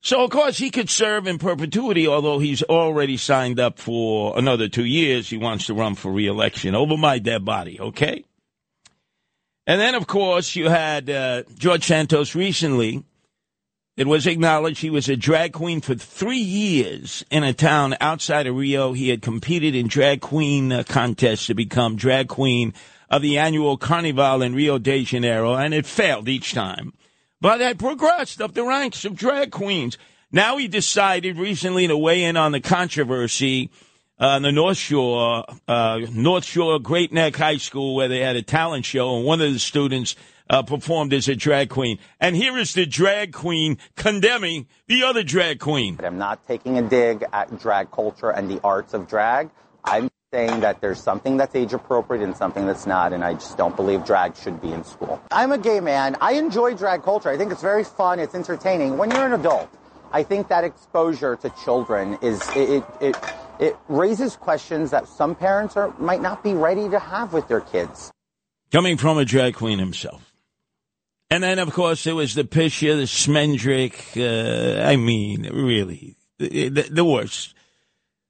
So, 0.00 0.24
of 0.24 0.30
course, 0.30 0.56
he 0.56 0.70
could 0.70 0.88
serve 0.88 1.26
in 1.26 1.36
perpetuity, 1.36 2.08
although 2.08 2.38
he's 2.38 2.62
already 2.62 3.18
signed 3.18 3.60
up 3.60 3.78
for 3.78 4.38
another 4.38 4.66
two 4.66 4.86
years. 4.86 5.28
He 5.28 5.36
wants 5.36 5.66
to 5.66 5.74
run 5.74 5.94
for 5.94 6.10
reelection 6.10 6.74
over 6.74 6.96
my 6.96 7.18
dead 7.18 7.44
body, 7.44 7.78
okay? 7.78 8.24
And 9.66 9.78
then, 9.78 9.94
of 9.94 10.06
course, 10.06 10.56
you 10.56 10.70
had 10.70 11.10
uh, 11.10 11.42
George 11.58 11.84
Santos 11.84 12.34
recently 12.34 13.04
it 13.96 14.06
was 14.06 14.26
acknowledged 14.26 14.82
he 14.82 14.90
was 14.90 15.08
a 15.08 15.16
drag 15.16 15.54
queen 15.54 15.80
for 15.80 15.94
three 15.94 16.36
years 16.36 17.24
in 17.30 17.42
a 17.42 17.54
town 17.54 17.96
outside 18.00 18.46
of 18.46 18.54
Rio. 18.54 18.92
He 18.92 19.08
had 19.08 19.22
competed 19.22 19.74
in 19.74 19.88
drag 19.88 20.20
queen 20.20 20.70
uh, 20.70 20.82
contests 20.86 21.46
to 21.46 21.54
become 21.54 21.96
drag 21.96 22.28
queen 22.28 22.74
of 23.08 23.22
the 23.22 23.38
annual 23.38 23.78
Carnival 23.78 24.42
in 24.42 24.54
Rio 24.54 24.78
de 24.78 25.04
Janeiro, 25.04 25.54
and 25.54 25.72
it 25.72 25.86
failed 25.86 26.28
each 26.28 26.52
time. 26.52 26.92
But 27.40 27.60
had 27.60 27.78
progressed 27.78 28.42
up 28.42 28.52
the 28.52 28.64
ranks 28.64 29.04
of 29.04 29.16
drag 29.16 29.50
queens. 29.50 29.96
Now 30.30 30.58
he 30.58 30.68
decided 30.68 31.38
recently 31.38 31.86
to 31.86 31.96
weigh 31.96 32.24
in 32.24 32.36
on 32.36 32.52
the 32.52 32.60
controversy 32.60 33.70
uh, 34.20 34.26
on 34.28 34.42
the 34.42 34.52
North 34.52 34.78
Shore, 34.78 35.44
uh, 35.68 36.00
North 36.10 36.44
Shore 36.44 36.78
Great 36.78 37.12
Neck 37.12 37.36
High 37.36 37.58
School, 37.58 37.94
where 37.94 38.08
they 38.08 38.20
had 38.20 38.36
a 38.36 38.42
talent 38.42 38.84
show, 38.84 39.16
and 39.16 39.24
one 39.24 39.40
of 39.40 39.52
the 39.52 39.58
students 39.58 40.16
uh, 40.48 40.62
performed 40.62 41.12
as 41.12 41.28
a 41.28 41.34
drag 41.34 41.70
queen. 41.70 41.98
And 42.20 42.36
here 42.36 42.56
is 42.56 42.74
the 42.74 42.86
drag 42.86 43.32
queen 43.32 43.78
condemning 43.96 44.66
the 44.86 45.04
other 45.04 45.22
drag 45.22 45.60
queen. 45.60 45.98
I'm 46.02 46.18
not 46.18 46.46
taking 46.46 46.78
a 46.78 46.82
dig 46.82 47.24
at 47.32 47.58
drag 47.60 47.90
culture 47.90 48.30
and 48.30 48.50
the 48.50 48.60
arts 48.62 48.94
of 48.94 49.08
drag. 49.08 49.50
I'm 49.84 50.10
saying 50.32 50.60
that 50.60 50.80
there's 50.80 51.00
something 51.00 51.36
that's 51.36 51.54
age 51.54 51.72
appropriate 51.72 52.22
and 52.22 52.36
something 52.36 52.66
that's 52.66 52.86
not, 52.86 53.12
and 53.12 53.24
I 53.24 53.34
just 53.34 53.56
don't 53.56 53.76
believe 53.76 54.04
drag 54.04 54.36
should 54.36 54.60
be 54.60 54.72
in 54.72 54.82
school. 54.84 55.22
I'm 55.30 55.52
a 55.52 55.58
gay 55.58 55.80
man. 55.80 56.16
I 56.20 56.32
enjoy 56.32 56.74
drag 56.74 57.02
culture. 57.02 57.30
I 57.30 57.36
think 57.36 57.52
it's 57.52 57.62
very 57.62 57.84
fun. 57.84 58.18
It's 58.18 58.34
entertaining. 58.34 58.98
When 58.98 59.10
you're 59.10 59.24
an 59.26 59.32
adult, 59.32 59.70
I 60.12 60.22
think 60.22 60.48
that 60.48 60.64
exposure 60.64 61.36
to 61.36 61.50
children 61.64 62.18
is 62.22 62.40
it 62.56 62.70
it, 62.70 62.84
it, 63.00 63.16
it 63.58 63.76
raises 63.88 64.36
questions 64.36 64.90
that 64.90 65.08
some 65.08 65.34
parents 65.34 65.76
are 65.76 65.94
might 65.98 66.20
not 66.20 66.42
be 66.42 66.54
ready 66.54 66.88
to 66.88 66.98
have 66.98 67.32
with 67.32 67.48
their 67.48 67.60
kids. 67.60 68.10
Coming 68.72 68.96
from 68.96 69.18
a 69.18 69.24
drag 69.24 69.54
queen 69.54 69.78
himself. 69.78 70.25
And 71.30 71.42
then, 71.42 71.58
of 71.58 71.72
course, 71.72 72.04
there 72.04 72.14
was 72.14 72.34
the 72.34 72.44
Pisha, 72.44 72.96
the 72.96 73.04
Schmendrick. 73.04 74.16
Uh, 74.16 74.82
I 74.82 74.96
mean, 74.96 75.42
really, 75.52 76.16
the, 76.38 76.68
the, 76.68 76.82
the, 76.82 77.04
worst. 77.04 77.54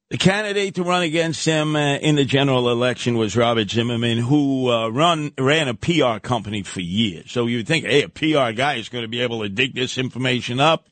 The 0.08 0.16
candidate 0.16 0.76
to 0.76 0.82
run 0.82 1.02
against 1.02 1.44
him 1.44 1.76
uh, 1.76 1.96
in 1.96 2.16
the 2.16 2.24
general 2.24 2.70
election 2.70 3.18
was 3.18 3.36
Robert 3.36 3.70
Zimmerman, 3.70 4.18
who 4.18 4.70
uh, 4.70 4.88
run 4.88 5.32
ran 5.36 5.68
a 5.68 5.74
PR 5.74 6.20
company 6.20 6.62
for 6.62 6.80
years. 6.80 7.30
So 7.30 7.46
you'd 7.46 7.66
think, 7.66 7.84
hey, 7.84 8.04
a 8.04 8.08
PR 8.08 8.52
guy 8.52 8.74
is 8.74 8.88
going 8.88 9.02
to 9.02 9.08
be 9.08 9.20
able 9.20 9.42
to 9.42 9.48
dig 9.48 9.74
this 9.74 9.98
information 9.98 10.58
up. 10.58 10.88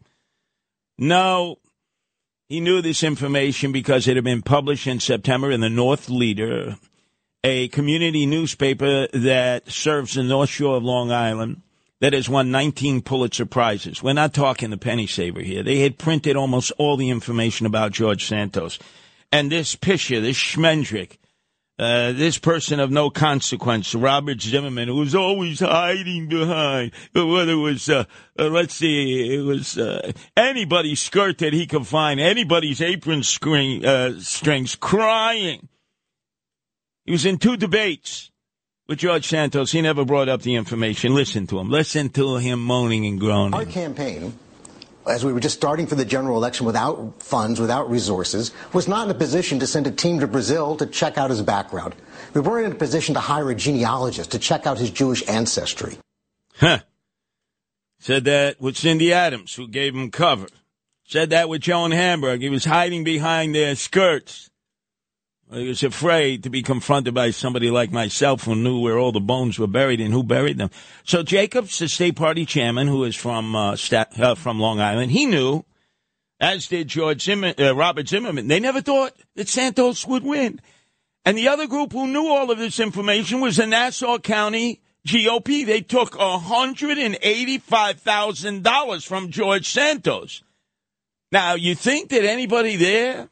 No, 0.99 1.59
he 2.49 2.61
knew 2.61 2.83
this 2.83 3.03
information 3.03 3.73
because 3.73 4.07
it 4.07 4.17
had 4.17 4.25
been 4.25 4.43
published 4.43 4.87
in 4.87 5.01
September 5.01 5.51
in 5.51 5.61
the 5.61 5.71
North 5.71 6.11
Leader, 6.11 6.77
a 7.43 7.69
community 7.69 8.27
newspaper 8.27 9.09
that 9.13 9.71
serves 9.71 10.15
the 10.15 10.23
North 10.23 10.51
Shore 10.51 10.77
of 10.77 10.85
Long 10.85 11.11
Island 11.11 11.63
that 12.05 12.13
has 12.13 12.29
won 12.29 12.51
19 12.51 13.01
Pulitzer 13.01 13.47
Prizes. 13.47 14.03
We're 14.03 14.13
not 14.13 14.35
talking 14.35 14.69
the 14.69 14.77
penny 14.77 15.07
saver 15.07 15.41
here. 15.41 15.63
They 15.63 15.79
had 15.79 15.97
printed 15.97 16.37
almost 16.37 16.71
all 16.77 16.99
the 16.99 17.09
information 17.09 17.65
about 17.65 17.93
George 17.93 18.27
Santos. 18.27 18.79
And 19.33 19.51
this 19.51 19.75
Pisher, 19.75 20.21
this 20.21 20.37
Schmendrick, 20.37 21.17
uh, 21.79 22.13
this 22.13 22.37
person 22.37 22.79
of 22.79 22.91
no 22.91 23.09
consequence, 23.09 23.95
Robert 23.95 24.43
Zimmerman, 24.43 24.89
who 24.89 24.97
was 24.97 25.15
always 25.15 25.61
hiding 25.61 26.29
behind, 26.29 26.93
whether 27.15 27.53
it 27.53 27.55
was, 27.55 27.89
uh, 27.89 28.05
uh, 28.39 28.49
let's 28.49 28.75
see, 28.75 29.37
it 29.37 29.41
was 29.41 29.79
uh, 29.79 30.13
anybody's 30.37 31.01
skirt 31.01 31.39
that 31.39 31.55
he 31.55 31.67
could 31.67 31.87
find, 31.87 32.21
anybody's 32.21 32.83
apron 32.83 33.23
uh, 33.83 34.21
strings, 34.21 34.77
crying. 34.77 35.71
He 37.07 37.13
was 37.13 37.25
in 37.25 37.39
two 37.39 37.57
debates 37.57 38.31
with 38.87 38.99
George 38.99 39.27
Santos. 39.27 39.73
He 39.73 39.81
never 39.81 40.05
brought 40.05 40.29
up 40.29 40.43
the 40.43 40.55
information. 40.55 41.15
Listen 41.15 41.47
to 41.49 41.59
him. 41.59 41.71
Listen 41.71 42.09
to 42.11 42.37
him 42.37 42.63
moaning 42.63 43.07
and 43.07 43.21
groaning. 43.21 43.55
Our 43.55 43.65
campaign 43.65 44.39
as 45.07 45.25
we 45.25 45.33
were 45.33 45.41
just 45.41 45.57
starting 45.57 45.87
for 45.87 45.95
the 45.95 46.05
general 46.05 46.37
election 46.37 46.67
without 46.67 47.23
funds, 47.23 47.61
without 47.61 47.91
resources, 47.91 48.53
was 48.73 48.89
not 48.89 49.05
in 49.05 49.11
a 49.11 49.19
position 49.19 49.59
to 49.61 49.67
send 49.67 49.87
a 49.87 49.91
team 49.91 50.21
to 50.21 50.27
Brazil 50.27 50.77
to 50.77 50.87
check 50.87 51.19
out 51.19 51.31
his 51.31 51.43
background. 51.43 51.95
We 52.33 52.41
weren't 52.41 52.67
in 52.67 52.73
a 52.73 52.77
position 52.77 53.15
to 53.15 53.21
hire 53.21 53.51
a 53.51 53.55
genealogist 53.55 54.33
to 54.33 54.39
check 54.39 54.67
out 54.67 54.79
his 54.79 54.91
Jewish 54.91 55.27
ancestry. 55.29 55.99
Huh. 56.57 56.81
Said 57.99 58.25
that 58.25 58.61
with 58.61 58.77
Cindy 58.77 59.13
Adams, 59.13 59.55
who 59.55 59.69
gave 59.69 59.95
him 59.95 60.11
cover. 60.11 60.49
Said 61.07 61.31
that 61.31 61.49
with 61.49 61.61
Joan 61.61 61.91
Hamburg. 61.91 62.41
He 62.41 62.49
was 62.49 62.65
hiding 62.65 63.05
behind 63.05 63.55
their 63.55 63.75
skirts. 63.77 64.51
He 65.53 65.69
was 65.69 65.83
afraid 65.83 66.43
to 66.43 66.49
be 66.51 66.63
confronted 66.63 67.15
by 67.15 67.31
somebody 67.31 67.71
like 67.71 67.93
myself 67.93 68.45
who 68.45 68.57
knew 68.57 68.81
where 68.81 68.99
all 68.99 69.13
the 69.13 69.21
bones 69.21 69.59
were 69.59 69.67
buried 69.67 70.01
and 70.01 70.11
who 70.13 70.23
buried 70.23 70.59
them. 70.59 70.71
So 71.05 71.23
Jacobs, 71.23 71.79
the 71.79 71.89
state 71.89 72.17
party 72.17 72.47
chairman, 72.47 72.89
who 72.89 73.05
is 73.05 73.15
from 73.15 73.55
uh, 73.55 73.77
Stat- 73.77 74.19
uh, 74.19 74.35
from 74.35 74.59
Long 74.59 74.81
Island, 74.81 75.13
he 75.13 75.27
knew, 75.27 75.65
as 76.41 76.67
did 76.67 76.89
George 76.89 77.23
Zimmer- 77.23 77.55
uh, 77.59 77.75
Robert 77.75 78.09
Zimmerman. 78.09 78.49
They 78.49 78.59
never 78.59 78.81
thought 78.81 79.13
that 79.37 79.49
Santos 79.49 80.07
would 80.07 80.25
win. 80.25 80.61
And 81.25 81.39
the 81.39 81.49
other 81.49 81.67
group 81.67 81.93
who 81.93 82.07
knew 82.07 82.27
all 82.27 82.51
of 82.51 82.59
this 82.59 82.81
information 82.81 83.41
was 83.41 83.59
the 83.59 83.67
Nassau 83.67 84.19
County 84.19 84.81
GOP. 85.07 85.67
They 85.67 85.83
took 85.83 86.13
$185,000 86.13 89.07
from 89.07 89.31
George 89.31 89.69
Santos. 89.69 90.43
Now, 91.31 91.55
you 91.55 91.75
think 91.75 92.09
that 92.11 92.25
anybody 92.25 92.77
there 92.77 93.29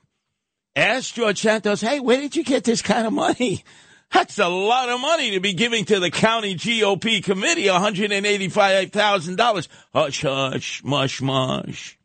asked 0.74 1.14
George 1.14 1.40
Santos, 1.40 1.80
hey, 1.80 2.00
where 2.00 2.20
did 2.20 2.36
you 2.36 2.44
get 2.44 2.64
this 2.64 2.82
kind 2.82 3.06
of 3.06 3.12
money? 3.12 3.64
That's 4.12 4.38
a 4.38 4.48
lot 4.48 4.90
of 4.90 5.00
money 5.00 5.32
to 5.32 5.40
be 5.40 5.54
giving 5.54 5.86
to 5.86 5.98
the 5.98 6.10
county 6.10 6.54
GOP 6.54 7.24
committee, 7.24 7.64
$185,000. 7.64 9.68
Hush, 9.94 10.22
hush, 10.22 10.84
mush, 10.84 11.22
mush. 11.22 11.98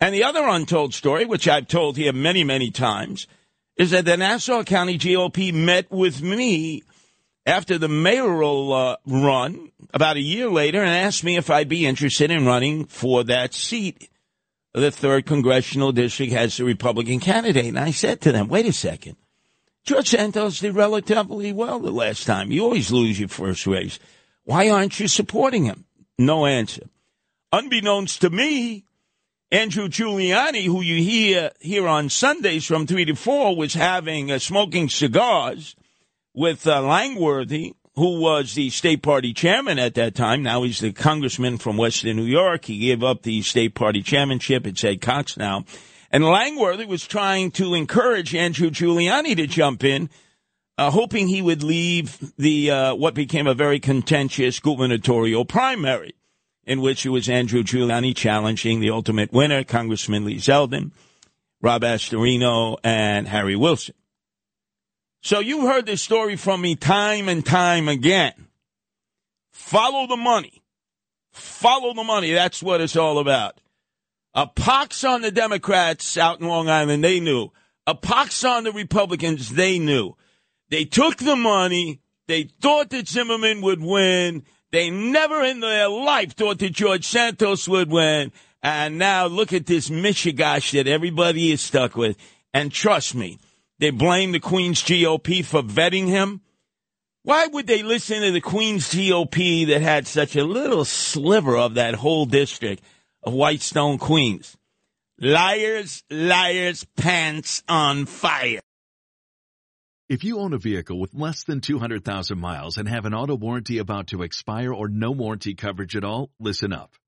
And 0.00 0.12
the 0.12 0.24
other 0.24 0.42
untold 0.42 0.92
story, 0.92 1.24
which 1.24 1.46
I've 1.46 1.68
told 1.68 1.96
here 1.96 2.12
many, 2.12 2.42
many 2.42 2.72
times, 2.72 3.28
is 3.76 3.92
that 3.92 4.04
the 4.04 4.16
Nassau 4.16 4.64
County 4.64 4.98
GOP 4.98 5.54
met 5.54 5.88
with 5.92 6.20
me 6.20 6.82
after 7.46 7.78
the 7.78 7.88
mayoral 7.88 8.72
uh, 8.72 8.96
run 9.06 9.70
about 9.92 10.16
a 10.16 10.20
year 10.20 10.48
later 10.48 10.82
and 10.82 10.90
asked 10.90 11.24
me 11.24 11.36
if 11.36 11.50
I'd 11.50 11.68
be 11.68 11.86
interested 11.86 12.30
in 12.30 12.46
running 12.46 12.86
for 12.86 13.24
that 13.24 13.52
seat 13.54 14.08
the 14.74 14.90
third 14.90 15.24
congressional 15.24 15.92
district 15.92 16.32
has 16.32 16.58
a 16.58 16.64
Republican 16.64 17.20
candidate. 17.20 17.66
And 17.66 17.78
I 17.78 17.92
said 17.92 18.20
to 18.22 18.32
them, 18.32 18.48
wait 18.48 18.66
a 18.66 18.72
second. 18.72 19.16
George 19.84 20.08
Santos 20.08 20.60
did 20.60 20.74
relatively 20.74 21.52
well 21.52 21.78
the 21.78 21.90
last 21.90 22.26
time. 22.26 22.50
You 22.50 22.64
always 22.64 22.90
lose 22.90 23.18
your 23.18 23.28
first 23.28 23.66
race. 23.66 23.98
Why 24.44 24.70
aren't 24.70 24.98
you 24.98 25.08
supporting 25.08 25.64
him? 25.64 25.84
No 26.18 26.46
answer. 26.46 26.88
Unbeknownst 27.52 28.20
to 28.22 28.30
me, 28.30 28.84
Andrew 29.50 29.88
Giuliani, 29.88 30.64
who 30.64 30.80
you 30.80 31.02
hear 31.02 31.52
here 31.60 31.86
on 31.86 32.08
Sundays 32.08 32.64
from 32.64 32.86
3 32.86 33.04
to 33.04 33.14
4, 33.14 33.56
was 33.56 33.74
having 33.74 34.32
uh, 34.32 34.38
smoking 34.38 34.88
cigars 34.88 35.76
with 36.34 36.66
uh, 36.66 36.82
Langworthy 36.82 37.74
who 37.96 38.20
was 38.20 38.54
the 38.54 38.70
state 38.70 39.02
party 39.02 39.32
chairman 39.32 39.78
at 39.78 39.94
that 39.94 40.14
time. 40.14 40.42
Now 40.42 40.62
he's 40.64 40.80
the 40.80 40.92
congressman 40.92 41.58
from 41.58 41.76
Western 41.76 42.16
New 42.16 42.24
York. 42.24 42.64
He 42.64 42.78
gave 42.78 43.04
up 43.04 43.22
the 43.22 43.42
state 43.42 43.74
party 43.74 44.02
chairmanship. 44.02 44.66
It's 44.66 44.82
Ed 44.82 45.00
Cox 45.00 45.36
now. 45.36 45.64
And 46.10 46.24
Langworthy 46.24 46.86
was 46.86 47.06
trying 47.06 47.50
to 47.52 47.74
encourage 47.74 48.34
Andrew 48.34 48.70
Giuliani 48.70 49.36
to 49.36 49.46
jump 49.46 49.82
in, 49.84 50.10
uh, 50.78 50.90
hoping 50.90 51.28
he 51.28 51.42
would 51.42 51.62
leave 51.62 52.32
the 52.36 52.70
uh, 52.70 52.94
what 52.94 53.14
became 53.14 53.46
a 53.46 53.54
very 53.54 53.80
contentious 53.80 54.60
gubernatorial 54.60 55.44
primary, 55.44 56.14
in 56.64 56.80
which 56.80 57.06
it 57.06 57.10
was 57.10 57.28
Andrew 57.28 57.62
Giuliani 57.62 58.14
challenging 58.14 58.80
the 58.80 58.90
ultimate 58.90 59.32
winner, 59.32 59.64
Congressman 59.64 60.24
Lee 60.24 60.36
Zeldin, 60.36 60.90
Rob 61.60 61.82
Astorino, 61.82 62.76
and 62.82 63.28
Harry 63.28 63.56
Wilson. 63.56 63.94
So 65.24 65.40
you've 65.40 65.62
heard 65.62 65.86
this 65.86 66.02
story 66.02 66.36
from 66.36 66.60
me 66.60 66.76
time 66.76 67.30
and 67.30 67.44
time 67.44 67.88
again. 67.88 68.34
Follow 69.52 70.06
the 70.06 70.18
money. 70.18 70.62
Follow 71.32 71.94
the 71.94 72.04
money. 72.04 72.32
That's 72.32 72.62
what 72.62 72.82
it's 72.82 72.94
all 72.94 73.18
about. 73.18 73.58
A 74.34 74.46
pox 74.46 75.02
on 75.02 75.22
the 75.22 75.30
Democrats 75.30 76.18
out 76.18 76.42
in 76.42 76.46
Long 76.46 76.68
Island, 76.68 77.02
they 77.02 77.20
knew. 77.20 77.48
A 77.86 77.94
pox 77.94 78.44
on 78.44 78.64
the 78.64 78.72
Republicans, 78.72 79.48
they 79.48 79.78
knew. 79.78 80.14
They 80.68 80.84
took 80.84 81.16
the 81.16 81.36
money. 81.36 82.02
They 82.28 82.42
thought 82.60 82.90
that 82.90 83.08
Zimmerman 83.08 83.62
would 83.62 83.80
win. 83.80 84.42
They 84.72 84.90
never 84.90 85.42
in 85.42 85.60
their 85.60 85.88
life 85.88 86.34
thought 86.34 86.58
that 86.58 86.72
George 86.72 87.06
Santos 87.06 87.66
would 87.66 87.90
win. 87.90 88.30
And 88.62 88.98
now 88.98 89.24
look 89.24 89.54
at 89.54 89.64
this 89.64 89.88
Michigash 89.88 90.72
that 90.72 90.86
everybody 90.86 91.50
is 91.50 91.62
stuck 91.62 91.96
with. 91.96 92.18
And 92.52 92.70
trust 92.70 93.14
me, 93.14 93.38
they 93.78 93.90
blame 93.90 94.32
the 94.32 94.40
Queen's 94.40 94.82
GOP 94.82 95.44
for 95.44 95.62
vetting 95.62 96.06
him. 96.06 96.40
Why 97.22 97.46
would 97.46 97.66
they 97.66 97.82
listen 97.82 98.20
to 98.20 98.30
the 98.32 98.40
Queen's 98.40 98.92
GOP 98.92 99.66
that 99.68 99.80
had 99.80 100.06
such 100.06 100.36
a 100.36 100.44
little 100.44 100.84
sliver 100.84 101.56
of 101.56 101.74
that 101.74 101.94
whole 101.94 102.26
district 102.26 102.82
of 103.22 103.32
Whitestone, 103.32 103.98
Queens? 103.98 104.56
Liars, 105.18 106.02
liars, 106.10 106.84
pants 106.96 107.62
on 107.68 108.06
fire. 108.06 108.60
If 110.06 110.22
you 110.22 110.38
own 110.38 110.52
a 110.52 110.58
vehicle 110.58 111.00
with 111.00 111.14
less 111.14 111.44
than 111.44 111.62
200,000 111.62 112.38
miles 112.38 112.76
and 112.76 112.86
have 112.86 113.06
an 113.06 113.14
auto 113.14 113.36
warranty 113.36 113.78
about 113.78 114.08
to 114.08 114.22
expire 114.22 114.72
or 114.72 114.88
no 114.88 115.10
warranty 115.10 115.54
coverage 115.54 115.96
at 115.96 116.04
all, 116.04 116.30
listen 116.38 116.74
up. 116.74 116.94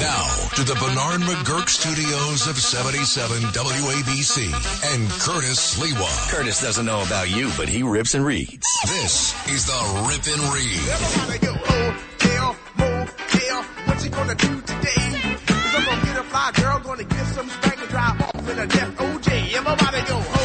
Now 0.00 0.26
to 0.54 0.64
the 0.64 0.74
Bernard 0.74 1.22
McGuirk 1.22 1.68
studios 1.68 2.46
of 2.46 2.56
77 2.56 3.42
WABC 3.52 4.46
and 4.94 5.10
Curtis 5.20 5.74
Sliwa. 5.76 6.30
Curtis 6.30 6.60
doesn't 6.60 6.86
know 6.86 7.02
about 7.02 7.30
you, 7.30 7.50
but 7.56 7.68
he 7.68 7.82
rips 7.82 8.14
and 8.14 8.24
reads. 8.24 8.66
This 8.86 9.34
is 9.48 9.66
the 9.66 10.06
Rip 10.08 10.26
and 10.26 10.54
Read. 10.54 10.88
Everybody 10.88 11.38
go, 11.46 11.54
oh, 11.54 11.90
hotel, 12.18 12.56
motel, 12.76 13.62
what 13.86 14.04
you 14.04 14.10
gonna 14.10 14.34
do 14.34 14.60
today? 14.60 15.36
Cause 15.46 15.74
I'm 15.74 15.84
gonna 15.84 16.04
get 16.04 16.18
a 16.18 16.22
fly 16.24 16.50
girl, 16.54 16.78
gonna 16.80 17.04
get 17.04 17.26
some 17.26 17.48
spank 17.48 17.80
and 17.80 17.88
drive 17.88 18.20
off 18.22 18.50
in 18.50 18.58
a 18.58 18.66
death 18.66 18.96
OJ. 18.96 19.54
Everybody 19.54 20.00
go, 20.06 20.14
hotel, 20.20 20.37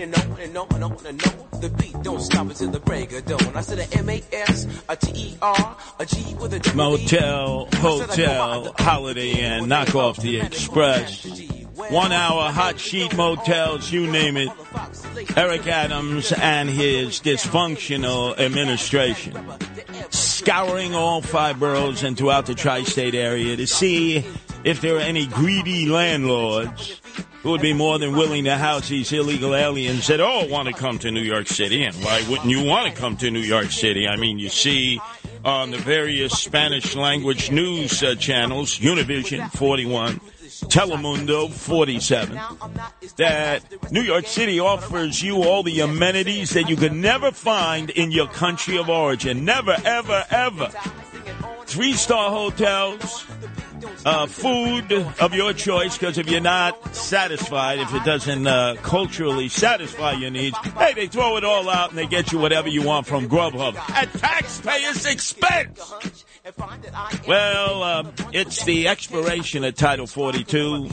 and 0.00 0.14
on 0.14 0.40
and 0.40 0.56
on 0.56 0.68
and 0.74 0.84
on 0.84 1.06
and 1.06 1.26
on. 1.26 1.60
The 1.60 1.68
beat 1.70 2.02
don't 2.02 2.20
stop 2.20 2.46
until 2.48 2.70
the 2.70 2.80
break 2.80 3.12
of 3.12 3.24
dawn. 3.26 3.56
I 3.56 3.60
said 3.60 3.78
a 3.78 3.98
M 3.98 4.08
A 4.08 4.22
S, 4.32 4.66
a 4.88 4.96
T 4.96 5.12
E 5.14 5.38
R, 5.40 5.76
a 5.98 6.06
G 6.06 6.34
with 6.34 6.54
a. 6.54 6.74
Motel, 6.74 7.68
hotel, 7.74 8.74
Holiday 8.78 9.30
Inn, 9.30 9.68
knock 9.68 9.94
off 9.94 10.18
the 10.18 10.40
express. 10.40 11.24
One 11.90 12.12
hour 12.12 12.50
hot 12.50 12.78
sheet 12.78 13.16
motels, 13.16 13.90
you 13.90 14.06
name 14.06 14.36
it. 14.36 14.48
Eric 15.36 15.66
Adams 15.66 16.32
and 16.32 16.68
his 16.68 17.20
dysfunctional 17.20 18.38
administration 18.38 19.36
scouring 20.10 20.94
all 20.94 21.20
five 21.22 21.58
boroughs 21.58 22.02
and 22.02 22.16
throughout 22.16 22.46
the 22.46 22.54
tri 22.54 22.82
state 22.82 23.14
area 23.14 23.56
to 23.56 23.66
see 23.66 24.24
if 24.64 24.80
there 24.80 24.96
are 24.96 25.00
any 25.00 25.26
greedy 25.26 25.86
landlords 25.86 27.00
who 27.44 27.50
would 27.50 27.60
be 27.60 27.74
more 27.74 27.98
than 27.98 28.16
willing 28.16 28.44
to 28.44 28.56
house 28.56 28.88
these 28.88 29.12
illegal 29.12 29.54
aliens 29.54 30.06
that 30.06 30.18
all 30.18 30.48
want 30.48 30.66
to 30.66 30.72
come 30.72 30.98
to 30.98 31.10
New 31.10 31.20
York 31.20 31.46
City. 31.46 31.84
And 31.84 31.94
why 31.96 32.24
wouldn't 32.26 32.48
you 32.48 32.64
want 32.64 32.92
to 32.92 32.98
come 32.98 33.18
to 33.18 33.30
New 33.30 33.38
York 33.38 33.66
City? 33.66 34.08
I 34.08 34.16
mean, 34.16 34.38
you 34.38 34.48
see 34.48 34.98
on 35.44 35.70
the 35.70 35.76
various 35.76 36.32
Spanish 36.32 36.96
language 36.96 37.50
news 37.50 38.02
uh, 38.02 38.14
channels, 38.14 38.78
Univision 38.78 39.50
41, 39.52 40.20
Telemundo 40.70 41.50
47, 41.50 42.40
that 43.16 43.62
New 43.92 44.00
York 44.00 44.26
City 44.26 44.58
offers 44.58 45.22
you 45.22 45.42
all 45.42 45.62
the 45.62 45.80
amenities 45.80 46.48
that 46.54 46.70
you 46.70 46.76
could 46.76 46.94
never 46.94 47.30
find 47.30 47.90
in 47.90 48.10
your 48.10 48.28
country 48.28 48.78
of 48.78 48.88
origin. 48.88 49.44
Never, 49.44 49.76
ever, 49.84 50.24
ever. 50.30 50.70
Three 51.66 51.92
star 51.92 52.30
hotels, 52.30 53.26
uh, 54.04 54.26
food 54.26 54.92
of 54.92 55.34
your 55.34 55.52
choice, 55.52 55.96
because 55.96 56.18
if 56.18 56.28
you're 56.28 56.40
not 56.40 56.94
satisfied, 56.94 57.78
if 57.78 57.94
it 57.94 58.04
doesn't 58.04 58.46
uh, 58.46 58.76
culturally 58.82 59.48
satisfy 59.48 60.12
your 60.12 60.30
needs, 60.30 60.56
hey, 60.78 60.94
they 60.94 61.06
throw 61.06 61.36
it 61.36 61.44
all 61.44 61.68
out 61.68 61.90
and 61.90 61.98
they 61.98 62.06
get 62.06 62.32
you 62.32 62.38
whatever 62.38 62.68
you 62.68 62.82
want 62.82 63.06
from 63.06 63.28
Grubhub 63.28 63.76
at 63.90 64.12
taxpayers' 64.14 65.06
expense. 65.06 66.24
Well, 67.26 67.82
uh, 67.82 68.12
it's 68.32 68.64
the 68.64 68.88
expiration 68.88 69.64
of 69.64 69.74
Title 69.74 70.06
42, 70.06 70.90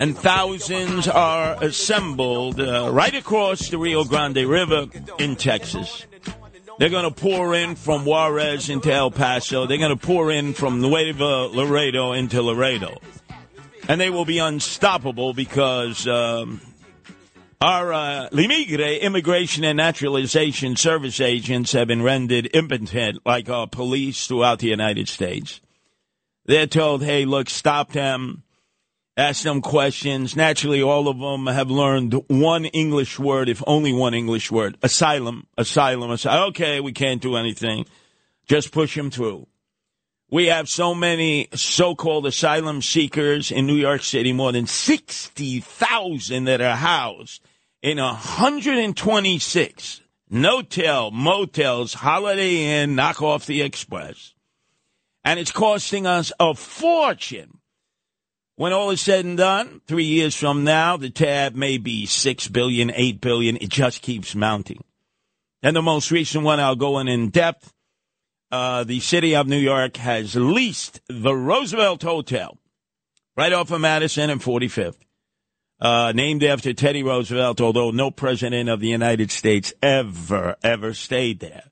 and 0.00 0.18
thousands 0.18 1.06
are 1.06 1.62
assembled 1.62 2.60
uh, 2.60 2.90
right 2.92 3.14
across 3.14 3.68
the 3.68 3.78
Rio 3.78 4.04
Grande 4.04 4.44
River 4.44 4.86
in 5.18 5.36
Texas. 5.36 6.06
They're 6.78 6.88
going 6.88 7.04
to 7.04 7.10
pour 7.10 7.54
in 7.54 7.76
from 7.76 8.04
Juarez 8.04 8.68
into 8.68 8.92
El 8.92 9.10
Paso. 9.10 9.66
They're 9.66 9.78
going 9.78 9.96
to 9.96 10.06
pour 10.06 10.30
in 10.30 10.54
from 10.54 10.80
Nuevo 10.80 11.48
Laredo 11.48 12.12
into 12.12 12.42
Laredo. 12.42 12.98
And 13.88 14.00
they 14.00 14.10
will 14.10 14.24
be 14.24 14.38
unstoppable 14.38 15.34
because 15.34 16.06
um, 16.06 16.60
our 17.60 17.92
uh, 17.92 18.28
Limigre 18.32 19.00
Immigration 19.00 19.64
and 19.64 19.76
Naturalization 19.76 20.76
Service 20.76 21.20
agents 21.20 21.72
have 21.72 21.88
been 21.88 22.02
rendered 22.02 22.48
impotent 22.54 23.20
like 23.24 23.48
our 23.50 23.66
police 23.66 24.26
throughout 24.26 24.60
the 24.60 24.68
United 24.68 25.08
States. 25.08 25.60
They're 26.46 26.66
told, 26.66 27.04
hey, 27.04 27.24
look, 27.24 27.48
stop 27.48 27.92
them, 27.92 28.42
ask 29.16 29.42
them 29.42 29.60
questions. 29.60 30.36
Naturally, 30.36 30.82
all 30.82 31.08
of 31.08 31.18
them 31.18 31.46
have 31.46 31.70
learned 31.70 32.14
one 32.28 32.64
English 32.66 33.18
word, 33.18 33.48
if 33.48 33.62
only 33.66 33.92
one 33.92 34.14
English 34.14 34.50
word 34.50 34.78
asylum, 34.82 35.46
asylum, 35.56 36.10
asylum. 36.10 36.48
Okay, 36.50 36.80
we 36.80 36.92
can't 36.92 37.22
do 37.22 37.36
anything. 37.36 37.86
Just 38.46 38.72
push 38.72 38.96
them 38.96 39.10
through. 39.10 39.46
We 40.30 40.46
have 40.46 40.68
so 40.68 40.94
many 40.94 41.48
so-called 41.54 42.26
asylum 42.26 42.80
seekers 42.80 43.50
in 43.50 43.66
New 43.66 43.74
York 43.74 44.02
City, 44.02 44.32
more 44.32 44.50
than 44.50 44.66
60,000 44.66 46.44
that 46.44 46.62
are 46.62 46.76
housed 46.76 47.42
in 47.82 47.98
126 47.98 50.00
no-tell 50.30 51.10
motels, 51.10 51.92
Holiday 51.92 52.82
Inn, 52.82 52.94
knock 52.94 53.20
off 53.20 53.44
the 53.44 53.60
express. 53.60 54.32
And 55.22 55.38
it's 55.38 55.52
costing 55.52 56.06
us 56.06 56.32
a 56.40 56.54
fortune. 56.54 57.58
When 58.62 58.72
all 58.72 58.90
is 58.90 59.00
said 59.00 59.24
and 59.24 59.36
done, 59.36 59.80
three 59.88 60.04
years 60.04 60.36
from 60.36 60.62
now, 60.62 60.96
the 60.96 61.10
tab 61.10 61.56
may 61.56 61.78
be 61.78 62.06
six 62.06 62.46
billion, 62.46 62.92
eight 62.94 63.20
billion. 63.20 63.56
It 63.56 63.70
just 63.70 64.02
keeps 64.02 64.36
mounting. 64.36 64.84
And 65.64 65.74
the 65.74 65.82
most 65.82 66.12
recent 66.12 66.44
one, 66.44 66.60
I'll 66.60 66.76
go 66.76 67.00
in 67.00 67.08
in 67.08 67.30
depth. 67.30 67.72
Uh, 68.52 68.84
the 68.84 69.00
city 69.00 69.34
of 69.34 69.48
New 69.48 69.58
York 69.58 69.96
has 69.96 70.36
leased 70.36 71.00
the 71.08 71.34
Roosevelt 71.34 72.02
Hotel 72.04 72.56
right 73.36 73.52
off 73.52 73.72
of 73.72 73.80
Madison 73.80 74.30
and 74.30 74.40
45th 74.40 74.94
uh, 75.80 76.12
named 76.14 76.44
after 76.44 76.72
Teddy 76.72 77.02
Roosevelt, 77.02 77.60
although 77.60 77.90
no 77.90 78.12
president 78.12 78.68
of 78.68 78.78
the 78.78 78.86
United 78.86 79.32
States 79.32 79.72
ever, 79.82 80.54
ever 80.62 80.94
stayed 80.94 81.40
there. 81.40 81.64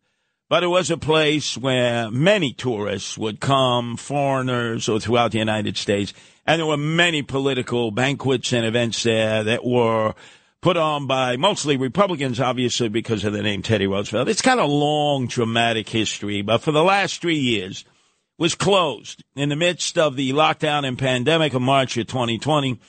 But 0.49 0.65
it 0.65 0.67
was 0.67 0.91
a 0.91 0.99
place 0.99 1.57
where 1.57 2.11
many 2.11 2.53
tourists 2.53 3.17
would 3.17 3.39
come, 3.39 3.97
foreigners 3.97 4.89
or 4.89 4.99
throughout 4.99 5.31
the 5.31 5.39
United 5.39 5.77
States, 5.77 6.13
and 6.51 6.59
there 6.59 6.67
were 6.67 6.77
many 6.77 7.23
political 7.23 7.93
banquets 7.93 8.53
and 8.53 8.67
events 8.67 9.05
there 9.05 9.45
that 9.45 9.65
were 9.65 10.15
put 10.61 10.77
on 10.77 11.07
by 11.07 11.37
mostly 11.37 11.77
Republicans, 11.77 12.41
obviously 12.41 12.89
because 12.89 13.25
of 13.25 13.33
the 13.33 13.41
name 13.41 13.63
Teddy 13.63 13.87
Roosevelt. 13.87 14.29
It's 14.29 14.43
got 14.43 14.59
a 14.59 14.67
long, 14.67 15.29
dramatic 15.29 15.89
history, 15.89 16.43
but 16.43 16.59
for 16.59 16.73
the 16.73 16.83
last 16.83 17.21
three 17.21 17.39
years 17.39 17.85
was 18.37 18.57
closed 18.57 19.23
in 19.37 19.49
the 19.49 19.55
midst 19.55 19.97
of 19.97 20.17
the 20.17 20.33
lockdown 20.33 20.85
and 20.85 20.99
pandemic 20.99 21.55
of 21.55 21.63
March 21.63 21.97
of 21.97 22.09
2020 22.09 22.81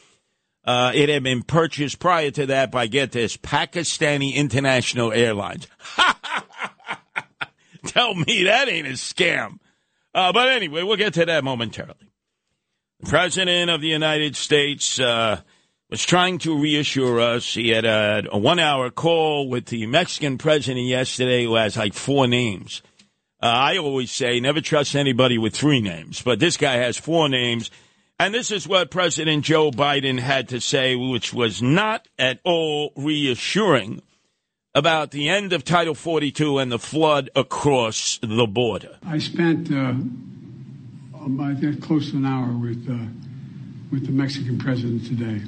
uh, 0.64 0.92
it 0.94 1.10
had 1.10 1.22
been 1.22 1.44
purchased 1.44 2.00
prior 2.00 2.32
to 2.32 2.48
that 2.48 2.72
by, 2.72 2.88
get 2.88 3.12
this, 3.12 3.38
Pakistani 3.38 4.34
International 4.36 5.12
Airlines. 5.12 5.68
Tell 7.88 8.14
me 8.14 8.44
that 8.44 8.70
ain't 8.70 8.88
a 8.88 8.92
scam. 8.92 9.58
Uh, 10.14 10.32
but 10.32 10.50
anyway, 10.50 10.84
we'll 10.84 10.98
get 10.98 11.16
to 11.16 11.26
that 11.26 11.44
momentarily. 11.44 12.11
The 13.02 13.10
President 13.10 13.70
of 13.72 13.82
the 13.82 13.88
United 13.88 14.36
States 14.36 15.00
uh, 15.00 15.42
was 15.90 16.04
trying 16.04 16.38
to 16.40 16.58
reassure 16.58 17.20
us. 17.20 17.54
He 17.54 17.70
had 17.70 17.84
a, 17.84 18.24
a 18.32 18.38
one 18.38 18.60
hour 18.60 18.90
call 18.90 19.50
with 19.50 19.66
the 19.66 19.86
Mexican 19.88 20.38
president 20.38 20.86
yesterday 20.86 21.44
who 21.46 21.56
has 21.56 21.76
like 21.76 21.94
four 21.94 22.28
names. 22.28 22.82
Uh, 23.42 23.48
I 23.48 23.78
always 23.78 24.12
say 24.12 24.40
never 24.40 24.62
trust 24.62 24.96
anybody 24.96 25.38
with 25.38 25.56
three 25.56 25.82
names, 25.82 26.22
but 26.22 26.40
this 26.40 26.58
guy 26.58 26.76
has 26.76 26.96
four 26.96 27.28
names 27.28 27.72
and 28.20 28.36
this 28.36 28.52
is 28.52 28.68
what 28.68 28.92
President 28.92 29.44
Joe 29.44 29.72
Biden 29.72 30.20
had 30.20 30.50
to 30.50 30.62
say, 30.62 30.96
which 30.96 31.34
was 31.34 31.60
not 31.60 32.08
at 32.20 32.40
all 32.44 32.94
reassuring 32.96 34.04
about 34.76 35.10
the 35.10 35.28
end 35.28 35.54
of 35.54 35.64
Title 35.64 35.96
42 35.96 36.60
and 36.60 36.72
the 36.72 36.78
flood 36.78 37.32
across 37.36 38.20
the 38.22 38.46
border. 38.46 39.00
I 39.04 39.18
spent 39.18 39.72
uh, 39.72 39.94
I 41.22 41.54
think 41.54 41.84
close 41.84 42.10
to 42.12 42.18
an 42.18 42.26
hour 42.26 42.52
with 42.52 42.90
uh, 42.90 42.98
with 43.92 44.08
the 44.08 44.12
Mexican 44.12 44.58
president 44.58 45.06
today. 45.06 45.40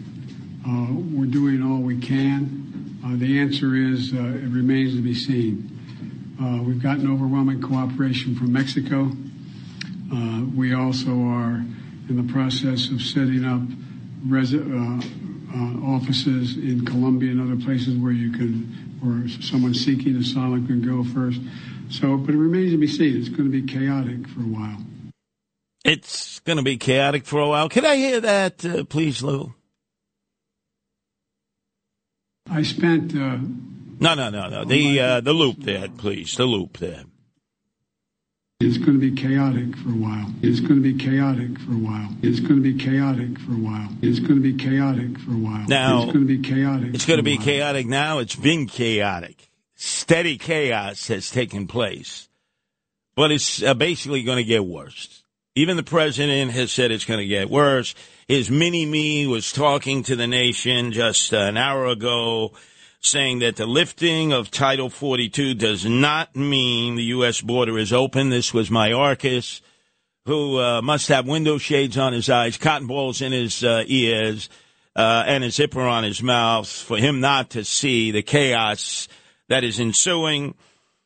Uh, 0.67 0.93
we're 1.11 1.25
doing 1.25 1.63
all 1.63 1.79
we 1.79 1.97
can. 1.97 2.99
Uh, 3.03 3.15
the 3.17 3.39
answer 3.39 3.75
is 3.75 4.13
uh, 4.13 4.17
it 4.17 4.51
remains 4.53 4.93
to 4.93 5.01
be 5.01 5.15
seen. 5.15 6.37
Uh, 6.39 6.61
we've 6.61 6.81
gotten 6.81 7.09
overwhelming 7.11 7.59
cooperation 7.59 8.35
from 8.35 8.53
Mexico. 8.53 9.11
we 10.55 10.75
also 10.75 11.09
are 11.09 11.65
in 12.07 12.23
the 12.23 12.31
process 12.31 12.91
of 12.91 13.01
setting 13.01 13.43
up 13.43 13.63
uh, 14.31 15.01
uh, 15.57 15.95
offices 15.95 16.55
in 16.55 16.85
Colombia 16.85 17.31
and 17.31 17.41
other 17.41 17.59
places 17.65 17.97
where 17.97 18.11
you 18.11 18.31
can, 18.31 18.99
where 19.01 19.27
someone 19.41 19.73
seeking 19.73 20.15
asylum 20.17 20.67
can 20.67 20.83
go 20.83 21.03
first. 21.03 21.41
So, 21.89 22.15
but 22.15 22.35
it 22.35 22.37
remains 22.37 22.73
to 22.73 22.77
be 22.77 22.85
seen. 22.85 23.17
It's 23.17 23.29
going 23.29 23.51
to 23.51 23.61
be 23.61 23.63
chaotic 23.63 24.27
for 24.27 24.41
a 24.41 24.43
while. 24.43 24.77
It's 25.83 26.39
going 26.41 26.57
to 26.57 26.63
be 26.63 26.77
chaotic 26.77 27.25
for 27.25 27.39
a 27.41 27.47
while. 27.47 27.67
Can 27.67 27.85
I 27.85 27.95
hear 27.97 28.21
that, 28.21 28.63
uh, 28.63 28.83
please, 28.85 29.21
Lou? 29.21 29.53
I 32.49 32.61
spent. 32.63 33.13
Uh, 33.13 33.37
no, 33.99 34.13
no, 34.15 34.29
no, 34.29 34.49
no. 34.49 34.65
The 34.65 34.99
uh, 34.99 35.21
the 35.21 35.33
loop 35.33 35.57
there, 35.59 35.87
please. 35.89 36.35
The 36.35 36.45
loop 36.45 36.77
there. 36.77 37.03
It's 38.59 38.77
going 38.77 38.99
to 38.99 39.11
be 39.11 39.11
chaotic 39.11 39.75
for 39.75 39.89
a 39.89 39.95
while. 39.95 40.31
It's 40.41 40.61
going 40.61 40.81
to 40.81 40.93
be 40.93 40.93
chaotic 40.93 41.59
for 41.59 41.71
a 41.71 41.75
while. 41.75 42.09
It's 42.21 42.39
going 42.39 42.55
to 42.55 42.61
be 42.61 42.77
chaotic 42.77 43.37
for 43.39 43.51
a 43.51 43.55
while. 43.55 43.89
It's 44.01 44.19
going 44.19 44.35
to 44.35 44.41
be 44.41 44.55
chaotic 44.55 45.19
for 45.19 45.31
a 45.31 45.37
while. 45.37 45.65
Now, 45.67 46.03
it's 46.03 46.13
going 46.13 46.25
to 46.27 46.37
be 46.37 46.41
chaotic. 46.41 46.93
It's 46.93 47.05
going 47.05 47.17
to 47.17 47.23
be 47.23 47.37
chaotic 47.37 47.87
now. 47.87 48.19
It's 48.19 48.37
been 48.37 48.67
chaotic. 48.67 49.49
Steady 49.75 50.37
chaos 50.37 51.07
has 51.07 51.29
taken 51.29 51.67
place, 51.67 52.29
but 53.15 53.31
it's 53.31 53.61
uh, 53.61 53.73
basically 53.73 54.23
going 54.23 54.37
to 54.37 54.45
get 54.45 54.63
worse. 54.63 55.22
Even 55.55 55.77
the 55.77 55.83
president 55.83 56.51
has 56.51 56.71
said 56.71 56.89
it's 56.89 57.05
going 57.05 57.19
to 57.19 57.27
get 57.27 57.47
worse. 57.47 57.93
His 58.27 58.49
mini 58.49 58.87
me 58.87 59.27
was 59.27 59.51
talking 59.51 60.01
to 60.03 60.15
the 60.15 60.25
nation 60.25 60.91
just 60.91 61.31
an 61.31 61.57
hour 61.57 61.85
ago 61.85 62.53
saying 63.01 63.39
that 63.39 63.57
the 63.57 63.67
lifting 63.67 64.33
of 64.33 64.49
Title 64.49 64.89
42 64.89 65.53
does 65.53 65.85
not 65.85 66.35
mean 66.35 66.95
the 66.95 67.03
U.S. 67.03 67.41
border 67.41 67.77
is 67.77 67.93
open. 67.93 68.29
This 68.29 68.51
was 68.51 68.71
Mayorkas, 68.71 69.61
who 70.25 70.57
uh, 70.57 70.81
must 70.81 71.09
have 71.09 71.27
window 71.27 71.59
shades 71.59 71.99
on 71.99 72.13
his 72.13 72.31
eyes, 72.31 72.57
cotton 72.57 72.87
balls 72.87 73.21
in 73.21 73.31
his 73.31 73.63
uh, 73.63 73.83
ears, 73.85 74.49
uh, 74.95 75.23
and 75.27 75.43
a 75.43 75.51
zipper 75.51 75.81
on 75.81 76.03
his 76.03 76.23
mouth 76.23 76.67
for 76.67 76.97
him 76.97 77.19
not 77.19 77.51
to 77.51 77.63
see 77.63 78.09
the 78.09 78.23
chaos 78.23 79.07
that 79.49 79.63
is 79.63 79.79
ensuing. 79.79 80.55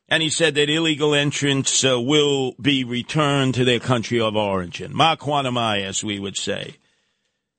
And 0.10 0.24
he 0.24 0.30
said 0.30 0.56
that 0.56 0.70
illegal 0.70 1.14
entrants 1.14 1.84
uh, 1.84 2.00
will 2.00 2.54
be 2.62 2.84
returned 2.84 3.56
to 3.56 3.66
their 3.66 3.80
country 3.80 4.22
of 4.22 4.36
origin. 4.36 4.96
Ma 4.96 5.16
quantumai, 5.16 5.84
as 5.84 6.04
we 6.04 6.18
would 6.18 6.38
say. 6.38 6.76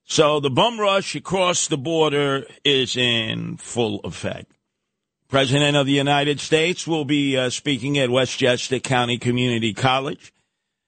So 0.04 0.40
the 0.40 0.48
bum 0.48 0.80
rush 0.80 1.14
across 1.14 1.68
the 1.68 1.76
border 1.76 2.44
is 2.64 2.96
in 2.96 3.58
full 3.58 4.00
effect. 4.00 4.50
President 5.28 5.76
of 5.76 5.84
the 5.84 5.92
United 5.92 6.40
States 6.40 6.86
will 6.86 7.04
be 7.04 7.36
uh, 7.36 7.50
speaking 7.50 7.98
at 7.98 8.08
Westchester 8.08 8.78
County 8.78 9.18
Community 9.18 9.74
College, 9.74 10.32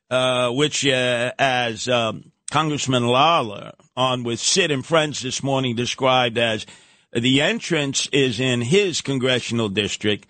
uh, 0.08 0.50
which, 0.50 0.86
uh, 0.86 1.32
as 1.38 1.86
um, 1.90 2.32
Congressman 2.50 3.06
Lawler 3.06 3.72
on 3.94 4.22
with 4.22 4.40
Sid 4.40 4.70
and 4.70 4.84
Friends 4.84 5.20
this 5.20 5.42
morning 5.42 5.76
described 5.76 6.38
as 6.38 6.64
the 7.12 7.42
entrance 7.42 8.08
is 8.12 8.40
in 8.40 8.62
his 8.62 9.02
congressional 9.02 9.68
district, 9.68 10.26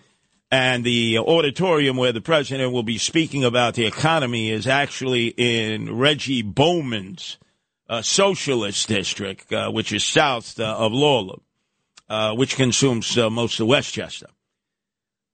and 0.51 0.83
the 0.85 1.19
auditorium 1.19 1.97
where 1.97 2.13
the 2.13 2.21
president 2.21 2.73
will 2.73 2.83
be 2.83 2.99
speaking 2.99 3.45
about 3.45 3.75
the 3.75 3.87
economy 3.87 4.51
is 4.51 4.67
actually 4.67 5.29
in 5.29 5.97
Reggie 5.97 6.43
Bowman's 6.43 7.39
uh, 7.89 8.03
socialist 8.03 8.89
district, 8.89 9.53
uh, 9.53 9.71
which 9.71 9.93
is 9.93 10.05
south 10.05 10.59
uh, 10.59 10.77
of 10.77 10.93
Lawler, 10.93 11.39
uh, 12.09 12.35
which 12.35 12.57
consumes 12.57 13.17
uh, 13.17 13.31
most 13.31 13.61
of 13.61 13.67
Westchester. 13.67 14.29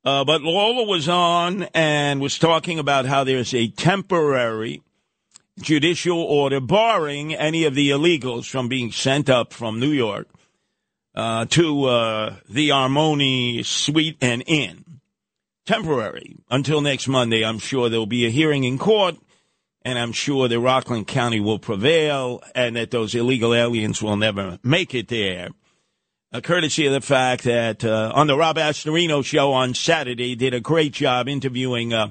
Uh, 0.05 0.25
but 0.25 0.43
Lawler 0.43 0.87
was 0.87 1.09
on 1.09 1.65
and 1.75 2.21
was 2.21 2.39
talking 2.39 2.79
about 2.79 3.07
how 3.07 3.25
there's 3.25 3.55
a 3.55 3.69
temporary 3.69 4.83
judicial 5.61 6.19
order 6.19 6.61
barring 6.61 7.35
any 7.35 7.65
of 7.65 7.75
the 7.75 7.91
illegals 7.91 8.49
from 8.49 8.69
being 8.69 8.93
sent 8.93 9.29
up 9.29 9.53
from 9.53 9.81
New 9.81 9.91
York 9.91 10.29
to 11.15 12.37
the 12.49 12.69
Armoni 12.69 13.65
Suite 13.65 14.19
and 14.21 14.45
Inn. 14.47 14.86
Temporary. 15.67 16.37
Until 16.49 16.81
next 16.81 17.09
Monday, 17.09 17.45
I'm 17.45 17.59
sure 17.59 17.89
there 17.89 17.99
will 17.99 18.07
be 18.07 18.25
a 18.25 18.31
hearing 18.31 18.65
in 18.65 18.79
court, 18.79 19.17
and 19.83 19.99
I'm 19.99 20.13
sure 20.13 20.47
the 20.47 20.61
Rockland 20.61 21.09
County 21.09 21.41
will 21.41 21.59
prevail, 21.59 22.41
and 22.55 22.77
that 22.77 22.93
those 22.93 23.15
illegal 23.15 23.53
aliens 23.53 24.01
will 24.01 24.17
never 24.17 24.59
make 24.63 24.95
it 24.95 25.09
there. 25.09 25.51
Uh, 26.33 26.41
courtesy 26.41 26.87
of 26.87 26.93
the 26.93 27.01
fact 27.01 27.45
that 27.45 27.85
uh, 27.85 28.13
on 28.15 28.29
the 28.29 28.37
Rob 28.37 28.57
Astorino 28.57 29.25
show 29.25 29.53
on 29.53 29.75
Saturday, 29.75 30.37
did 30.37 30.55
a 30.55 30.61
great 30.61 30.93
job 30.93 31.29
interviewing 31.29 31.93
uh, 31.93 32.11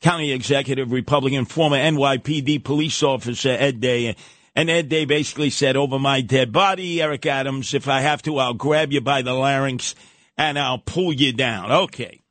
County 0.00 0.32
Executive 0.32 0.92
Republican, 0.92 1.44
former 1.44 1.78
NYPD 1.78 2.62
police 2.62 3.02
officer 3.02 3.50
Ed 3.50 3.80
Day. 3.80 4.16
And 4.54 4.68
Ed 4.68 4.88
Day 4.88 5.06
basically 5.06 5.50
said, 5.50 5.76
over 5.76 5.98
my 5.98 6.20
dead 6.20 6.52
body, 6.52 7.00
Eric 7.00 7.26
Adams, 7.26 7.72
if 7.72 7.88
I 7.88 8.00
have 8.00 8.22
to, 8.22 8.38
I'll 8.38 8.54
grab 8.54 8.92
you 8.92 9.00
by 9.00 9.22
the 9.22 9.32
larynx 9.32 9.94
and 10.36 10.58
I'll 10.58 10.78
pull 10.78 11.12
you 11.12 11.32
down. 11.32 11.72
Okay. 11.72 12.21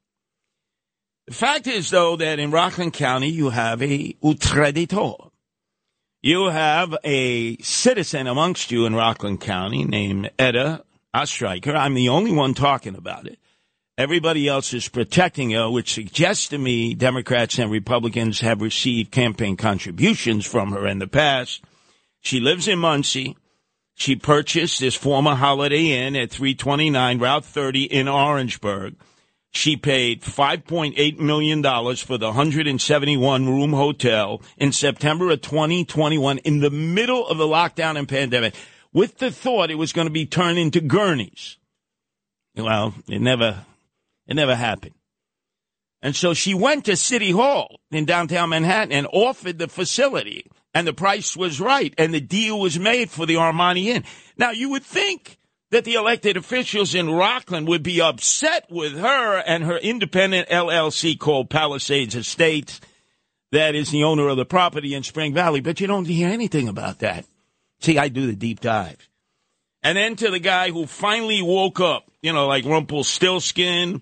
The 1.32 1.38
fact 1.38 1.66
is, 1.66 1.90
though, 1.90 2.18
that 2.18 2.40
in 2.40 2.52
Rockland 2.52 2.92
County, 2.92 3.30
you 3.30 3.52
have 3.52 3.82
a 3.82 4.18
utreditor. 4.22 5.32
You 6.22 6.48
have 6.48 6.94
a 7.06 7.56
citizen 7.60 8.28
amongst 8.28 8.70
you 8.70 8.86
in 8.86 8.96
Rockland 8.96 9.40
County 9.40 9.86
named 9.86 10.30
Etta 10.38 10.84
Ostreicher. 11.16 11.74
I'm 11.74 11.94
the 11.94 12.10
only 12.10 12.34
one 12.34 12.54
talking 12.54 12.96
about 12.96 13.28
it. 13.28 13.40
Everybody 13.98 14.50
else 14.50 14.74
is 14.74 14.90
protecting 14.90 15.52
her, 15.52 15.72
which 15.72 15.94
suggests 15.94 16.50
to 16.50 16.58
me 16.58 16.94
Democrats 16.96 17.58
and 17.58 17.72
Republicans 17.72 18.42
have 18.42 18.62
received 18.62 19.12
campaign 19.12 19.56
contributions 19.56 20.46
from 20.46 20.74
her 20.74 20.86
in 20.86 21.00
the 21.00 21.08
past. 21.08 21.64
She 22.20 22.42
lives 22.42 22.68
in 22.68 22.78
Monsey. 22.78 23.38
She 23.96 24.18
purchased 24.18 24.82
this 24.82 24.96
former 24.96 25.36
Holiday 25.36 25.92
Inn 26.06 26.18
at 26.18 26.30
329 26.30 27.20
Route 27.20 27.46
30 27.46 27.84
in 27.84 28.10
Orangeburg. 28.10 28.96
She 29.54 29.76
paid 29.76 30.22
$5.8 30.22 31.20
million 31.20 31.62
for 31.98 32.18
the 32.18 32.28
171 32.28 33.46
room 33.48 33.74
hotel 33.74 34.42
in 34.58 34.72
September 34.72 35.30
of 35.30 35.42
2021 35.42 36.38
in 36.40 36.62
the 36.62 36.70
middle 36.70 37.28
of 37.28 37.38
the 37.38 37.48
lockdown 37.48 37.98
and 37.98 38.08
pandemic 38.08 38.56
with 38.94 39.18
the 39.18 39.30
thought 39.30 39.70
it 39.70 39.76
was 39.76 39.94
going 39.94 40.08
to 40.08 40.14
be 40.14 40.26
turned 40.26 40.58
into 40.58 40.80
gurneys. 40.80 41.58
Well, 42.56 42.94
it 43.08 43.22
never 43.22 43.66
it 44.28 44.36
never 44.36 44.56
happened. 44.56 44.96
And 46.02 46.16
so 46.16 46.34
she 46.34 46.54
went 46.54 46.86
to 46.86 46.96
City 46.96 47.32
Hall 47.32 47.80
in 47.92 48.06
downtown 48.06 48.50
Manhattan 48.50 48.92
and 48.92 49.08
offered 49.12 49.60
the 49.60 49.68
facility. 49.68 50.50
And 50.74 50.88
the 50.88 50.94
price 50.94 51.36
was 51.38 51.62
right. 51.62 51.94
And 51.98 52.14
the 52.14 52.22
deal 52.22 52.60
was 52.60 52.80
made 52.80 53.12
for 53.12 53.26
the 53.26 53.36
Armoni 53.36 53.86
Inn. 53.86 54.04
Now, 54.38 54.52
you 54.52 54.70
would 54.70 54.84
think 54.84 55.38
that 55.72 55.86
the 55.86 55.94
elected 55.94 56.38
officials 56.38 56.94
in 56.94 57.10
Rockland 57.10 57.68
would 57.68 57.82
be 57.82 58.02
upset 58.02 58.70
with 58.70 58.94
her 58.94 59.38
and 59.40 59.64
her 59.64 59.78
independent 59.78 60.50
LLC 60.50 61.18
called 61.18 61.50
Palisades 61.50 62.16
Estates, 62.16 62.80
that 63.52 63.74
is 63.74 63.90
the 63.90 64.04
owner 64.04 64.28
of 64.28 64.38
the 64.38 64.46
property 64.46 64.94
in 64.94 65.04
Spring 65.04 65.34
Valley. 65.34 65.62
But 65.62 65.80
you 65.80 65.88
don't 65.88 66.06
hear 66.06 66.30
anything 66.30 66.68
about 66.68 67.00
that. 67.00 67.26
See, 67.80 67.98
I 67.98 68.10
do 68.10 68.28
the 68.28 68.36
deep 68.36 68.60
dive. 68.60 69.10
And 69.82 69.98
then 69.98 70.16
to 70.18 70.30
the 70.30 70.40
guy 70.40 70.70
who 70.70 70.86
finally 70.86 71.42
woke 71.42 71.80
up, 71.80 72.12
you 72.22 72.34
know, 72.34 72.48
like 72.48 72.66
Rumpelstiltskin, 72.66 74.02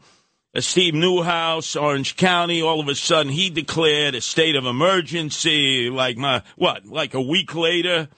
uh, 0.53 0.61
Steve 0.61 0.93
Neuhaus, 0.93 1.79
Orange 1.79 2.15
County, 2.17 2.61
all 2.61 2.79
of 2.79 2.87
a 2.89 2.95
sudden 2.95 3.31
he 3.31 3.49
declared 3.49 4.15
a 4.15 4.21
state 4.21 4.55
of 4.55 4.65
emergency, 4.65 5.89
like 5.89 6.17
my, 6.17 6.43
what, 6.57 6.85
like 6.85 7.13
a 7.13 7.21
week 7.21 7.55
later, 7.55 8.09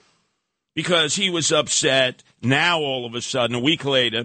because 0.74 1.14
he 1.14 1.30
was 1.30 1.52
upset. 1.52 2.22
Now, 2.42 2.80
all 2.80 3.06
of 3.06 3.14
a 3.14 3.22
sudden, 3.22 3.56
a 3.56 3.60
week 3.60 3.84
later, 3.84 4.24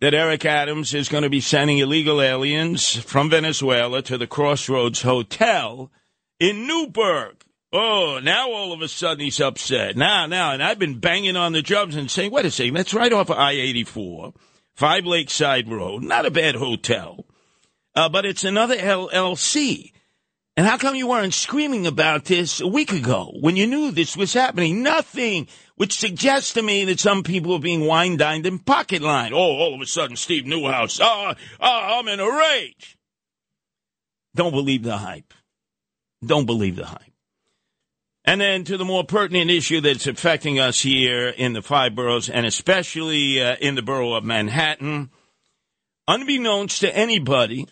that 0.00 0.14
Eric 0.14 0.44
Adams 0.44 0.94
is 0.94 1.08
going 1.08 1.22
to 1.22 1.30
be 1.30 1.40
sending 1.40 1.78
illegal 1.78 2.20
aliens 2.20 2.96
from 2.96 3.30
Venezuela 3.30 4.02
to 4.02 4.18
the 4.18 4.26
Crossroads 4.26 5.02
Hotel 5.02 5.92
in 6.40 6.66
Newburgh. 6.66 7.36
Oh, 7.72 8.20
now 8.22 8.50
all 8.50 8.72
of 8.72 8.82
a 8.82 8.88
sudden 8.88 9.24
he's 9.24 9.40
upset. 9.40 9.96
Now, 9.96 10.26
now, 10.26 10.52
and 10.52 10.62
I've 10.62 10.78
been 10.78 10.98
banging 10.98 11.36
on 11.36 11.52
the 11.52 11.62
drums 11.62 11.94
and 11.94 12.10
saying, 12.10 12.32
wait 12.32 12.44
a 12.44 12.50
second, 12.50 12.74
that's 12.74 12.92
right 12.92 13.12
off 13.12 13.30
of 13.30 13.38
I 13.38 13.52
84, 13.52 14.34
Five 14.74 15.06
Lakeside 15.06 15.68
Road. 15.68 16.02
Not 16.02 16.26
a 16.26 16.30
bad 16.30 16.56
hotel, 16.56 17.24
uh, 17.94 18.08
but 18.08 18.26
it's 18.26 18.44
another 18.44 18.76
LLC. 18.76 19.92
And 20.56 20.66
how 20.66 20.76
come 20.76 20.96
you 20.96 21.06
weren't 21.06 21.32
screaming 21.32 21.86
about 21.86 22.26
this 22.26 22.60
a 22.60 22.66
week 22.66 22.92
ago 22.92 23.32
when 23.40 23.56
you 23.56 23.66
knew 23.66 23.90
this 23.90 24.16
was 24.18 24.34
happening? 24.34 24.82
Nothing, 24.82 25.48
which 25.76 25.98
suggests 25.98 26.52
to 26.54 26.62
me 26.62 26.84
that 26.84 27.00
some 27.00 27.22
people 27.22 27.54
are 27.54 27.60
being 27.60 27.86
wine 27.86 28.16
dined 28.16 28.46
in 28.46 28.58
pocket 28.58 29.02
line. 29.02 29.32
Oh, 29.32 29.36
all 29.36 29.74
of 29.74 29.80
a 29.80 29.86
sudden, 29.86 30.16
Steve 30.16 30.44
Neuhaus, 30.44 31.00
oh, 31.02 31.34
oh, 31.60 31.98
I'm 31.98 32.08
in 32.08 32.20
a 32.20 32.30
rage. 32.30 32.96
Don't 34.34 34.52
believe 34.52 34.82
the 34.82 34.98
hype. 34.98 35.34
Don't 36.24 36.46
believe 36.46 36.76
the 36.76 36.86
hype. 36.86 37.12
And 38.24 38.40
then 38.40 38.64
to 38.64 38.76
the 38.76 38.84
more 38.84 39.04
pertinent 39.04 39.50
issue 39.50 39.80
that's 39.80 40.06
affecting 40.06 40.60
us 40.60 40.80
here 40.80 41.28
in 41.28 41.54
the 41.54 41.62
five 41.62 41.94
boroughs, 41.94 42.30
and 42.30 42.46
especially 42.46 43.42
uh, 43.42 43.56
in 43.60 43.74
the 43.74 43.82
borough 43.82 44.14
of 44.14 44.24
Manhattan. 44.24 45.10
Unbeknownst 46.06 46.80
to 46.80 46.96
anybody, 46.96 47.66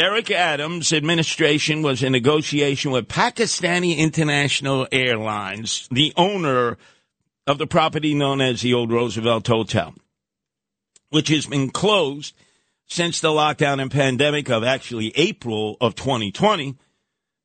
Eric 0.00 0.30
Adams' 0.30 0.92
administration 0.92 1.82
was 1.82 2.02
in 2.02 2.12
negotiation 2.12 2.90
with 2.90 3.06
Pakistani 3.06 3.96
International 3.96 4.88
Airlines, 4.90 5.88
the 5.90 6.12
owner 6.16 6.76
of 7.50 7.58
the 7.58 7.66
property 7.66 8.14
known 8.14 8.40
as 8.40 8.60
the 8.60 8.72
Old 8.72 8.92
Roosevelt 8.92 9.48
Hotel, 9.48 9.92
which 11.08 11.26
has 11.28 11.46
been 11.46 11.68
closed 11.68 12.32
since 12.86 13.20
the 13.20 13.30
lockdown 13.30 13.82
and 13.82 13.90
pandemic 13.90 14.48
of 14.48 14.62
actually 14.62 15.12
April 15.16 15.76
of 15.80 15.96
2020. 15.96 16.76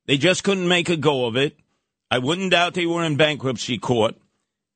They 0.06 0.16
just 0.16 0.44
couldn't 0.44 0.68
make 0.68 0.88
a 0.88 0.96
go 0.96 1.26
of 1.26 1.36
it. 1.36 1.58
I 2.08 2.20
wouldn't 2.20 2.52
doubt 2.52 2.74
they 2.74 2.86
were 2.86 3.02
in 3.02 3.16
bankruptcy 3.16 3.78
court. 3.78 4.14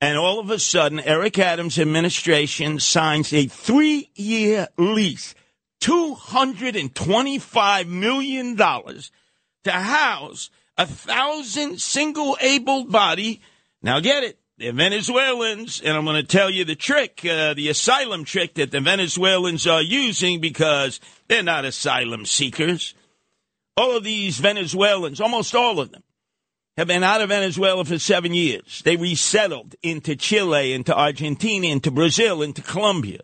And 0.01 0.19
all 0.19 0.41
of 0.41 0.51
a 0.51 0.59
sudden, 0.59 0.99
Eric 0.99 1.39
Adams' 1.39 1.79
administration 1.79 2.81
signs 2.81 3.33
a 3.33 3.47
three 3.47 4.11
year 4.17 4.67
lease, 4.77 5.37
$225 5.81 7.87
million 7.87 8.57
to 8.57 9.71
house 9.71 10.51
a 10.77 10.87
thousand 10.87 11.81
single 11.81 12.37
able 12.41 12.87
body. 12.87 13.41
Now 13.81 14.01
get 14.01 14.25
it. 14.25 14.40
They're 14.61 14.75
Venezuelans, 14.75 15.81
and 15.81 15.97
I'm 15.97 16.05
going 16.05 16.21
to 16.21 16.23
tell 16.23 16.51
you 16.51 16.67
the 16.67 16.75
trick, 16.75 17.25
uh, 17.25 17.55
the 17.55 17.71
asylum 17.71 18.25
trick 18.27 18.57
that 18.57 18.71
the 18.71 18.83
Venezuelans 18.83 19.67
are 19.67 19.81
using 19.81 20.39
because 20.39 21.01
they're 21.29 21.43
not 21.43 21.65
asylum 21.65 22.27
seekers. 22.27 22.95
All 23.75 23.97
of 23.97 24.05
these 24.05 24.39
Venezuelans, 24.39 25.19
almost 25.19 25.55
all 25.55 25.81
of 25.81 25.93
them, 25.93 26.03
have 26.77 26.89
been 26.89 27.03
out 27.03 27.23
of 27.23 27.31
Venezuela 27.31 27.87
for 27.87 27.99
seven 27.99 28.35
years. 28.35 28.83
They 28.85 28.97
resettled 28.97 29.77
into 29.83 30.15
Chile, 30.15 30.75
into 30.75 30.95
Argentina, 30.95 31.69
into 31.69 31.91
Brazil, 31.91 32.43
into 32.43 32.61
Colombia. 32.61 33.21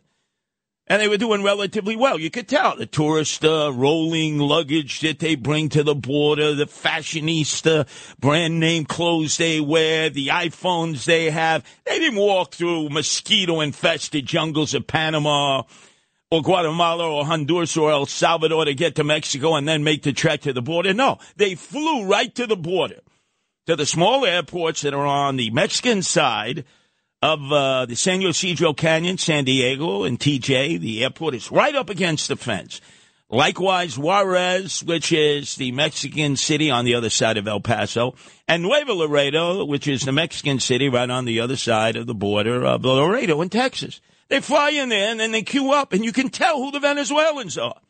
And 0.88 1.03
they 1.03 1.09
were 1.09 1.16
doing 1.16 1.42
relatively 1.42 1.96
well. 1.96 2.18
You 2.20 2.31
could 2.31 2.46
tell 2.46 2.77
the 2.77 2.87
tourist 2.87 3.44
uh, 3.44 3.72
rolling 3.75 4.38
luggage 4.38 5.01
that 5.01 5.18
they 5.18 5.35
bring 5.35 5.68
to 5.70 5.83
the 5.83 5.96
border, 5.96 6.55
the 6.55 6.66
fashionista 6.66 7.88
brand 8.20 8.61
name 8.61 8.85
clothes 8.85 9.37
they 9.37 9.61
wear, 9.61 10.11
the 10.11 10.29
iPhones 10.29 11.05
they 11.05 11.31
have. 11.31 11.64
They 11.87 11.99
didn't 11.99 12.20
walk 12.20 12.55
through 12.55 12.90
mosquito 12.90 13.61
infested 13.61 14.27
jungles 14.27 14.75
of 14.75 14.87
Panama 14.87 15.64
or 16.31 16.42
Guatemala 16.42 17.11
or 17.11 17.27
Honduras 17.27 17.77
or 17.77 17.90
El 17.90 18.07
Salvador 18.07 18.64
to 18.64 18.75
get 18.75 18.94
to 18.96 19.05
Mexico 19.05 19.57
and 19.57 19.66
then 19.66 19.83
make 19.83 20.05
the 20.05 20.12
trek 20.12 20.42
to 20.42 20.53
the 20.53 20.62
border. 20.62 20.94
No, 20.94 21.18
they 21.37 21.57
flew 21.57 22.05
right 22.05 22.33
to 22.37 22.46
the 22.46 22.57
border 22.57 23.01
to 23.66 23.75
the 23.75 23.87
small 23.87 24.25
airports 24.25 24.83
that 24.83 24.94
are 24.94 25.07
on 25.07 25.37
the 25.37 25.51
Mexican 25.51 26.03
side 26.03 26.64
of 27.27 27.53
uh, 27.53 27.87
the 27.87 27.97
San 27.97 28.23
Ysidro 28.23 28.73
Canyon, 28.73 29.19
San 29.19 29.45
Diego, 29.45 30.05
and 30.05 30.17
TJ. 30.17 30.79
The 30.79 31.03
airport 31.03 31.35
is 31.35 31.51
right 31.51 31.75
up 31.75 31.91
against 31.91 32.29
the 32.29 32.37
fence. 32.37 32.81
Likewise, 33.29 33.99
Juarez, 33.99 34.85
which 34.85 35.11
is 35.11 35.57
the 35.57 35.73
Mexican 35.73 36.37
city 36.37 36.71
on 36.71 36.85
the 36.85 36.95
other 36.95 37.11
side 37.11 37.37
of 37.37 37.49
El 37.49 37.59
Paso, 37.59 38.15
and 38.47 38.62
Nuevo 38.62 38.95
Laredo, 38.95 39.65
which 39.65 39.89
is 39.89 40.03
the 40.03 40.12
Mexican 40.12 40.61
city 40.61 40.89
right 40.89 41.11
on 41.11 41.25
the 41.25 41.41
other 41.41 41.57
side 41.57 41.97
of 41.97 42.07
the 42.07 42.15
border 42.15 42.65
of 42.65 42.85
Laredo 42.85 43.43
in 43.43 43.49
Texas. 43.49 44.01
They 44.29 44.41
fly 44.41 44.71
in 44.71 44.89
there 44.89 45.11
and 45.11 45.19
then 45.19 45.33
they 45.33 45.43
queue 45.43 45.73
up, 45.73 45.93
and 45.93 46.05
you 46.05 46.12
can 46.12 46.29
tell 46.29 46.59
who 46.59 46.71
the 46.71 46.79
Venezuelans 46.79 47.59
are. 47.59 47.81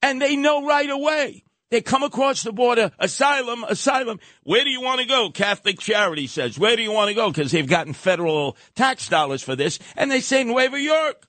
And 0.00 0.22
they 0.22 0.36
know 0.36 0.66
right 0.66 0.88
away. 0.88 1.44
They 1.70 1.82
come 1.82 2.02
across 2.02 2.42
the 2.42 2.52
border, 2.52 2.92
asylum, 2.98 3.64
asylum. 3.64 4.20
Where 4.42 4.64
do 4.64 4.70
you 4.70 4.80
want 4.80 5.00
to 5.00 5.06
go? 5.06 5.30
Catholic 5.30 5.78
Charity 5.78 6.26
says, 6.26 6.58
where 6.58 6.76
do 6.76 6.82
you 6.82 6.92
want 6.92 7.08
to 7.08 7.14
go? 7.14 7.30
Because 7.30 7.52
they've 7.52 7.66
gotten 7.66 7.92
federal 7.92 8.56
tax 8.74 9.08
dollars 9.08 9.42
for 9.42 9.54
this. 9.54 9.78
And 9.96 10.10
they 10.10 10.20
say 10.20 10.44
Nueva 10.44 10.80
York. 10.80 11.26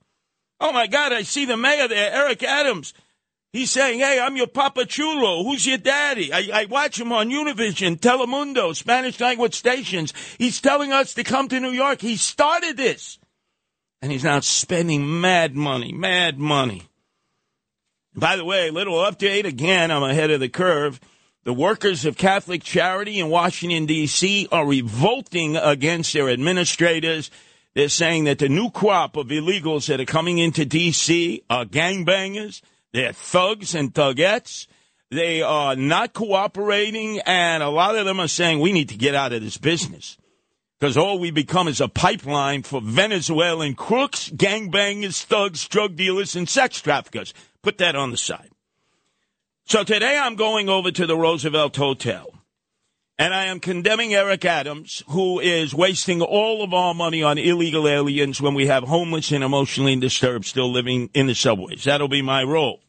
Oh 0.62 0.72
my 0.72 0.88
God, 0.88 1.12
I 1.12 1.24
see 1.24 1.46
the 1.46 1.58
mayor 1.58 1.88
there, 1.88 2.12
Eric 2.14 2.44
Adams. 2.44 2.94
He's 3.52 3.72
saying, 3.72 4.00
hey, 4.00 4.20
I'm 4.20 4.38
your 4.38 4.48
Papa 4.48 4.86
Chulo. 4.86 5.44
Who's 5.44 5.66
your 5.66 5.80
daddy? 5.80 6.32
I, 6.32 6.50
I 6.54 6.66
watch 6.66 7.00
him 7.00 7.12
on 7.12 7.30
Univision, 7.30 8.00
Telemundo, 8.00 8.76
Spanish 8.76 9.20
language 9.20 9.56
stations. 9.56 10.14
He's 10.38 10.62
telling 10.62 10.94
us 10.94 11.16
to 11.16 11.24
come 11.24 11.48
to 11.48 11.60
New 11.60 11.72
York. 11.72 12.00
He 12.00 12.16
started 12.16 12.78
this. 12.78 13.18
And 14.02 14.12
he's 14.12 14.24
now 14.24 14.40
spending 14.40 15.20
mad 15.20 15.56
money, 15.56 15.92
mad 15.92 16.38
money. 16.38 16.89
By 18.16 18.36
the 18.36 18.46
way, 18.46 18.72
little 18.72 18.96
update 18.96 19.46
again, 19.46 19.92
I'm 19.92 20.04
ahead 20.04 20.32
of 20.32 20.40
the 20.40 20.50
curve. 20.50 21.00
The 21.44 21.54
workers 21.54 22.06
of 22.06 22.18
Catholic 22.18 22.64
Charity 22.64 23.20
in 23.20 23.30
Washington, 23.30 23.86
D.C. 23.86 24.48
are 24.52 24.66
revolting 24.66 25.56
against 25.56 26.14
their 26.14 26.30
administrators. 26.30 27.32
They're 27.76 27.88
saying 27.88 28.26
that 28.26 28.40
the 28.40 28.50
new 28.50 28.72
crop 28.72 29.16
of 29.16 29.28
illegals 29.28 29.88
that 29.88 30.02
are 30.02 30.06
coming 30.06 30.38
into 30.38 30.66
D.C. 30.66 31.44
are 31.50 31.66
gangbangers, 31.66 32.62
they're 32.94 33.14
thugs 33.14 33.76
and 33.76 33.94
thugettes. 33.94 34.68
They 35.12 35.42
are 35.42 35.76
not 35.76 36.14
cooperating, 36.14 37.20
and 37.26 37.64
a 37.64 37.70
lot 37.70 37.96
of 37.96 38.06
them 38.06 38.20
are 38.20 38.28
saying 38.28 38.60
we 38.60 38.74
need 38.74 38.90
to 38.90 38.98
get 38.98 39.16
out 39.16 39.34
of 39.34 39.42
this 39.42 39.58
business 39.58 40.18
because 40.80 40.98
all 40.98 41.20
we 41.20 41.32
become 41.32 41.68
is 41.68 41.82
a 41.82 41.88
pipeline 41.88 42.64
for 42.64 42.80
Venezuelan 42.80 43.76
crooks, 43.76 44.30
gangbangers, 44.30 45.24
thugs, 45.24 45.68
drug 45.68 45.96
dealers, 45.96 46.36
and 46.36 46.48
sex 46.48 46.82
traffickers. 46.82 47.34
Put 47.62 47.78
that 47.80 47.96
on 47.96 48.12
the 48.12 48.18
side. 48.18 48.50
So 49.66 49.84
today 49.84 50.18
I'm 50.18 50.36
going 50.36 50.70
over 50.70 50.92
to 50.92 51.06
the 51.06 51.18
Roosevelt 51.18 51.76
Hotel. 51.76 52.34
And 53.18 53.34
I 53.34 53.46
am 53.46 53.60
condemning 53.60 54.14
Eric 54.14 54.46
Adams, 54.46 55.04
who 55.10 55.42
is 55.42 55.76
wasting 55.76 56.22
all 56.22 56.64
of 56.64 56.74
our 56.74 56.94
money 56.94 57.22
on 57.22 57.38
illegal 57.38 57.86
aliens 57.86 58.42
when 58.42 58.54
we 58.54 58.68
have 58.68 58.86
homeless 58.86 59.34
and 59.34 59.44
emotionally 59.44 59.98
disturbed 59.98 60.46
still 60.46 60.72
living 60.72 61.10
in 61.14 61.28
the 61.28 61.36
subways. 61.36 61.84
That'll 61.84 62.08
be 62.08 62.22
my 62.22 62.44
role. 62.44 62.80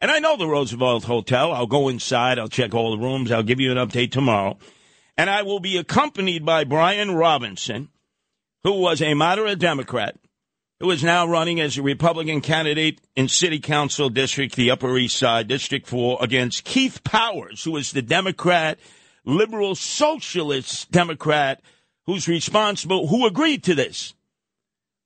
And 0.00 0.08
I 0.08 0.20
know 0.20 0.36
the 0.36 0.46
Roosevelt 0.46 1.04
Hotel. 1.04 1.52
I'll 1.52 1.66
go 1.66 1.88
inside. 1.88 2.38
I'll 2.38 2.48
check 2.48 2.74
all 2.74 2.92
the 2.92 3.02
rooms. 3.02 3.32
I'll 3.32 3.42
give 3.42 3.58
you 3.58 3.72
an 3.72 3.76
update 3.76 4.12
tomorrow. 4.12 4.56
And 5.16 5.28
I 5.28 5.42
will 5.42 5.60
be 5.60 5.76
accompanied 5.76 6.46
by 6.46 6.62
Brian 6.62 7.16
Robinson, 7.16 7.88
who 8.62 8.80
was 8.80 9.02
a 9.02 9.14
moderate 9.14 9.58
Democrat 9.58 10.16
who 10.82 10.90
is 10.90 11.04
now 11.04 11.24
running 11.24 11.60
as 11.60 11.78
a 11.78 11.82
Republican 11.82 12.40
candidate 12.40 13.00
in 13.14 13.28
City 13.28 13.60
Council 13.60 14.08
District, 14.08 14.56
the 14.56 14.72
Upper 14.72 14.98
East 14.98 15.16
Side, 15.16 15.46
District 15.46 15.86
4, 15.86 16.18
against 16.20 16.64
Keith 16.64 17.04
Powers, 17.04 17.62
who 17.62 17.76
is 17.76 17.92
the 17.92 18.02
Democrat, 18.02 18.80
liberal 19.24 19.76
socialist 19.76 20.90
Democrat 20.90 21.62
who's 22.06 22.26
responsible, 22.26 23.06
who 23.06 23.26
agreed 23.26 23.62
to 23.62 23.76
this, 23.76 24.14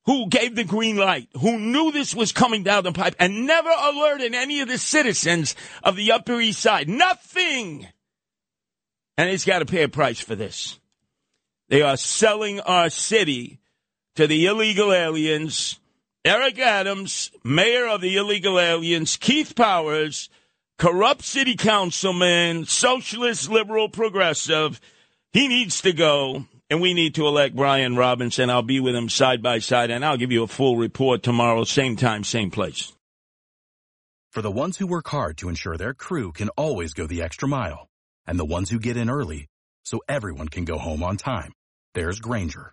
who 0.07 0.31
gave 0.31 0.57
the 0.57 0.65
green 0.65 0.97
light, 0.97 1.29
who 1.39 1.59
knew 1.59 1.93
this 1.93 2.15
was 2.15 2.33
coming 2.33 2.62
down 2.62 2.83
the 2.83 2.93
pipe 2.93 3.15
and 3.19 3.47
never 3.47 3.69
alerted 3.69 4.35
any 4.35 4.62
of 4.62 4.69
the 4.69 4.79
citizens 4.79 5.55
of 5.83 5.95
the 5.95 6.11
Upper 6.11 6.41
East 6.41 6.61
Side. 6.61 6.89
Nothing. 6.89 7.87
And 9.19 9.29
he's 9.29 9.45
got 9.45 9.59
to 9.59 9.67
pay 9.67 9.83
a 9.83 9.91
price 9.91 10.21
for 10.21 10.35
this. 10.35 10.81
They 11.69 11.83
are 11.83 11.99
selling 11.99 12.61
our 12.61 12.89
city 12.89 13.61
to 14.17 14.27
the 14.27 14.47
illegal 14.47 14.93
aliens. 14.93 15.79
Eric 16.25 16.59
Adams, 16.59 17.31
mayor 17.45 17.87
of 17.87 18.01
the 18.01 18.17
illegal 18.17 18.59
aliens, 18.59 19.17
Keith 19.17 19.55
Powers, 19.55 20.29
corrupt 20.79 21.23
city 21.23 21.55
councilman, 21.55 22.65
socialist, 22.65 23.49
liberal, 23.49 23.89
progressive. 23.89 24.81
He 25.33 25.47
needs 25.47 25.83
to 25.83 25.93
go, 25.93 26.47
and 26.69 26.81
we 26.81 26.95
need 26.95 27.15
to 27.15 27.27
elect 27.27 27.55
Brian 27.55 27.95
Robinson. 27.95 28.51
I'll 28.51 28.63
be 28.63 28.81
with 28.81 28.97
him 28.97 29.09
side 29.09 29.43
by 29.43 29.61
side, 29.61 29.91
and 29.91 30.05
I'll 30.05 30.17
give 30.17 30.33
you 30.33 30.43
a 30.43 30.49
full 30.49 30.77
report 30.77 31.23
tomorrow, 31.23 31.63
same 31.65 31.95
time, 31.95 32.25
same 32.25 32.51
place. 32.51 32.93
For 34.33 34.43
the 34.43 34.51
ones 34.51 34.79
who 34.79 34.87
work 34.87 35.09
hard 35.09 35.37
to 35.39 35.49
ensure 35.49 35.77
their 35.77 35.95
crew 35.95 36.33
can 36.33 36.49
always 36.57 36.93
go 36.93 37.07
the 37.07 37.23
extra 37.23 37.47
mile, 37.47 37.89
and 38.27 38.39
the 38.39 38.45
ones 38.45 38.71
who 38.71 38.81
get 38.81 38.97
in 38.97 39.09
early 39.09 39.47
so 39.85 40.01
everyone 40.09 40.49
can 40.49 40.65
go 40.65 40.79
home 40.79 41.03
on 41.03 41.17
time, 41.17 41.53
there's 41.95 42.19
Grainger 42.19 42.73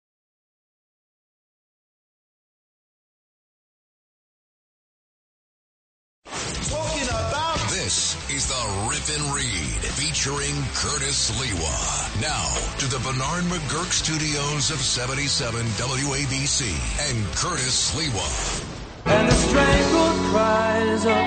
This 7.91 8.15
is 8.31 8.47
the 8.47 8.87
Rip 8.89 9.19
and 9.19 9.35
Read 9.35 9.83
featuring 9.99 10.55
Curtis 10.73 11.29
Sliwa. 11.29 12.21
Now 12.21 12.47
to 12.77 12.87
the 12.87 12.99
Bernard 12.99 13.43
McGuirk 13.51 13.91
studios 13.91 14.71
of 14.71 14.77
77 14.77 15.65
WABC 15.75 16.71
and 17.09 17.25
Curtis 17.35 17.91
Sliwa. 17.91 18.63
And 19.07 19.27
the 19.27 19.33
strangled 19.33 20.15
cries 20.31 21.05
of 21.05 21.19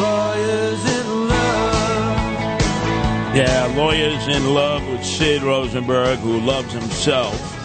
lawyers 0.00 0.84
in 1.00 1.28
love. 1.28 2.60
Yeah, 3.34 3.74
lawyers 3.76 4.28
in 4.28 4.54
love 4.54 4.86
with 4.86 5.04
Sid 5.04 5.42
Rosenberg, 5.42 6.20
who 6.20 6.38
loves 6.38 6.72
himself. 6.72 7.57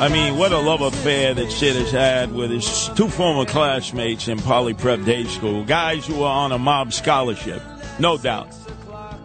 I 0.00 0.08
mean, 0.08 0.38
what 0.38 0.52
a 0.52 0.58
love 0.58 0.80
affair 0.80 1.34
that 1.34 1.50
Sid 1.50 1.74
has 1.74 1.90
had 1.90 2.32
with 2.32 2.52
his 2.52 2.88
two 2.94 3.08
former 3.08 3.44
classmates 3.44 4.28
in 4.28 4.38
Poly 4.38 4.72
Prep 4.72 5.04
Day 5.04 5.24
School, 5.24 5.64
guys 5.64 6.06
who 6.06 6.22
are 6.22 6.44
on 6.44 6.52
a 6.52 6.58
mob 6.58 6.92
scholarship, 6.92 7.60
no 7.98 8.16
doubt. 8.16 8.54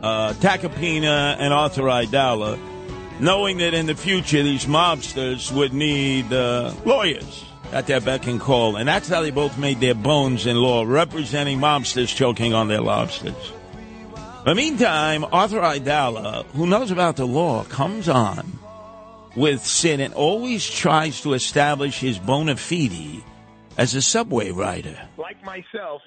Uh, 0.01 0.33
Tacopina 0.33 1.35
and 1.37 1.53
Arthur 1.53 1.83
Aidala, 1.83 2.57
knowing 3.19 3.59
that 3.59 3.75
in 3.75 3.85
the 3.85 3.93
future 3.93 4.41
these 4.41 4.65
mobsters 4.65 5.51
would 5.51 5.73
need 5.73 6.33
uh, 6.33 6.73
lawyers 6.85 7.45
at 7.71 7.85
their 7.85 8.01
beck 8.01 8.25
and 8.25 8.41
call. 8.41 8.75
And 8.75 8.87
that's 8.87 9.07
how 9.07 9.21
they 9.21 9.29
both 9.29 9.59
made 9.59 9.79
their 9.79 9.93
bones 9.93 10.47
in 10.47 10.57
law, 10.57 10.85
representing 10.85 11.59
mobsters 11.59 12.13
choking 12.13 12.55
on 12.55 12.67
their 12.67 12.81
lobsters. 12.81 13.51
In 14.39 14.45
the 14.45 14.55
meantime, 14.55 15.23
Arthur 15.31 15.61
Aidala, 15.61 16.45
who 16.47 16.65
knows 16.65 16.89
about 16.89 17.15
the 17.17 17.27
law, 17.27 17.63
comes 17.65 18.09
on 18.09 18.59
with 19.35 19.65
sin 19.65 19.99
and 19.99 20.13
always 20.13 20.69
tries 20.69 21.21
to 21.21 21.33
establish 21.33 21.99
his 21.99 22.19
bona 22.19 22.55
fide 22.55 23.23
as 23.77 23.95
a 23.95 24.01
subway 24.01 24.51
rider. 24.51 24.97
like 25.17 25.43
myself, 25.43 26.01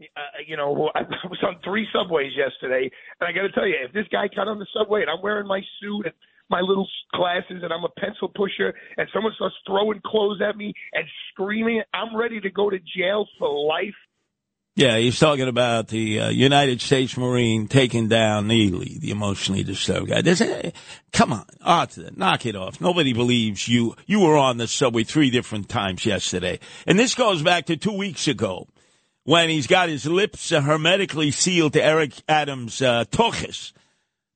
uh, 0.00 0.20
you 0.46 0.56
know, 0.56 0.90
I 0.94 1.02
was 1.24 1.38
on 1.42 1.56
three 1.64 1.86
subways 1.92 2.32
yesterday, 2.36 2.90
and 3.20 3.28
I 3.28 3.32
got 3.32 3.42
to 3.42 3.52
tell 3.52 3.66
you, 3.66 3.74
if 3.84 3.92
this 3.92 4.06
guy 4.10 4.28
got 4.34 4.48
on 4.48 4.58
the 4.58 4.66
subway 4.76 5.02
and 5.02 5.10
I'm 5.10 5.22
wearing 5.22 5.46
my 5.46 5.60
suit 5.80 6.06
and 6.06 6.14
my 6.50 6.60
little 6.60 6.88
glasses 7.12 7.62
and 7.62 7.72
I'm 7.72 7.84
a 7.84 8.00
pencil 8.00 8.28
pusher, 8.28 8.74
and 8.96 9.08
someone 9.12 9.32
starts 9.36 9.56
throwing 9.66 10.00
clothes 10.04 10.40
at 10.46 10.56
me 10.56 10.72
and 10.92 11.04
screaming, 11.30 11.82
I'm 11.92 12.16
ready 12.16 12.40
to 12.40 12.50
go 12.50 12.70
to 12.70 12.78
jail 12.96 13.26
for 13.38 13.48
life. 13.66 13.94
Yeah, 14.78 14.96
he's 14.96 15.18
talking 15.18 15.48
about 15.48 15.88
the 15.88 16.20
uh, 16.20 16.28
United 16.28 16.80
States 16.80 17.16
Marine 17.16 17.66
taking 17.66 18.06
down 18.06 18.46
Neely, 18.46 18.96
the 19.00 19.10
emotionally 19.10 19.64
disturbed 19.64 20.08
guy. 20.08 20.22
There's 20.22 20.40
a, 20.40 20.72
come 21.12 21.32
on, 21.32 21.46
Arthur, 21.62 22.10
knock 22.14 22.46
it 22.46 22.54
off. 22.54 22.80
Nobody 22.80 23.12
believes 23.12 23.66
you. 23.66 23.96
You 24.06 24.20
were 24.20 24.36
on 24.36 24.58
the 24.58 24.68
subway 24.68 25.02
three 25.02 25.30
different 25.30 25.68
times 25.68 26.06
yesterday. 26.06 26.60
And 26.86 26.96
this 26.96 27.16
goes 27.16 27.42
back 27.42 27.66
to 27.66 27.76
two 27.76 27.98
weeks 27.98 28.28
ago 28.28 28.68
when 29.24 29.48
he's 29.48 29.66
got 29.66 29.88
his 29.88 30.06
lips 30.06 30.50
hermetically 30.50 31.32
sealed 31.32 31.72
to 31.72 31.84
Eric 31.84 32.12
Adams' 32.28 32.80
uh, 32.80 33.04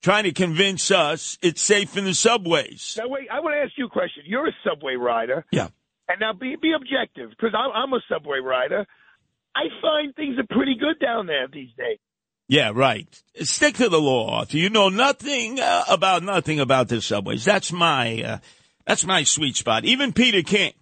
trying 0.03 0.25
to 0.25 0.33
convince 0.33 0.91
us 0.91 1.39
it's 1.41 1.63
safe 1.63 1.97
in 1.97 2.05
the 2.05 2.15
subways. 2.15 2.97
Now, 2.99 3.07
wait, 3.07 3.29
I 3.31 3.39
want 3.39 3.55
to 3.55 3.61
ask 3.61 3.79
you 3.79 3.87
a 3.87 3.91
question. 3.91 4.25
You're 4.27 4.49
a 4.49 4.57
subway 4.69 4.97
rider. 4.97 5.45
Yeah. 5.53 5.69
And 6.09 6.19
now 6.19 6.33
be 6.33 6.57
be 6.61 6.73
objective 6.75 7.31
because 7.31 7.55
I'm, 7.57 7.71
I'm 7.73 7.93
a 7.93 8.01
subway 8.09 8.41
rider. 8.41 8.89
I 9.55 9.65
find 9.81 10.15
things 10.15 10.39
are 10.39 10.55
pretty 10.55 10.77
good 10.79 10.99
down 10.99 11.27
there 11.27 11.47
these 11.53 11.71
days. 11.77 11.99
Yeah, 12.49 12.73
right. 12.75 13.07
Stick 13.43 13.77
to 13.77 13.89
the 13.89 14.01
law, 14.01 14.39
Arthur. 14.39 14.59
You 14.59 14.69
know 14.69 14.89
nothing 14.89 15.61
uh, 15.61 15.85
about 15.89 16.23
nothing 16.23 16.61
about 16.61 16.89
the 16.89 17.01
subways. 17.01 17.45
That's 17.45 17.73
my 17.73 18.23
uh, 18.23 18.39
that's 18.87 19.05
my 19.05 19.23
sweet 19.23 19.57
spot. 19.57 19.85
Even 19.85 20.13
Peter 20.13 20.43
King, 20.43 20.73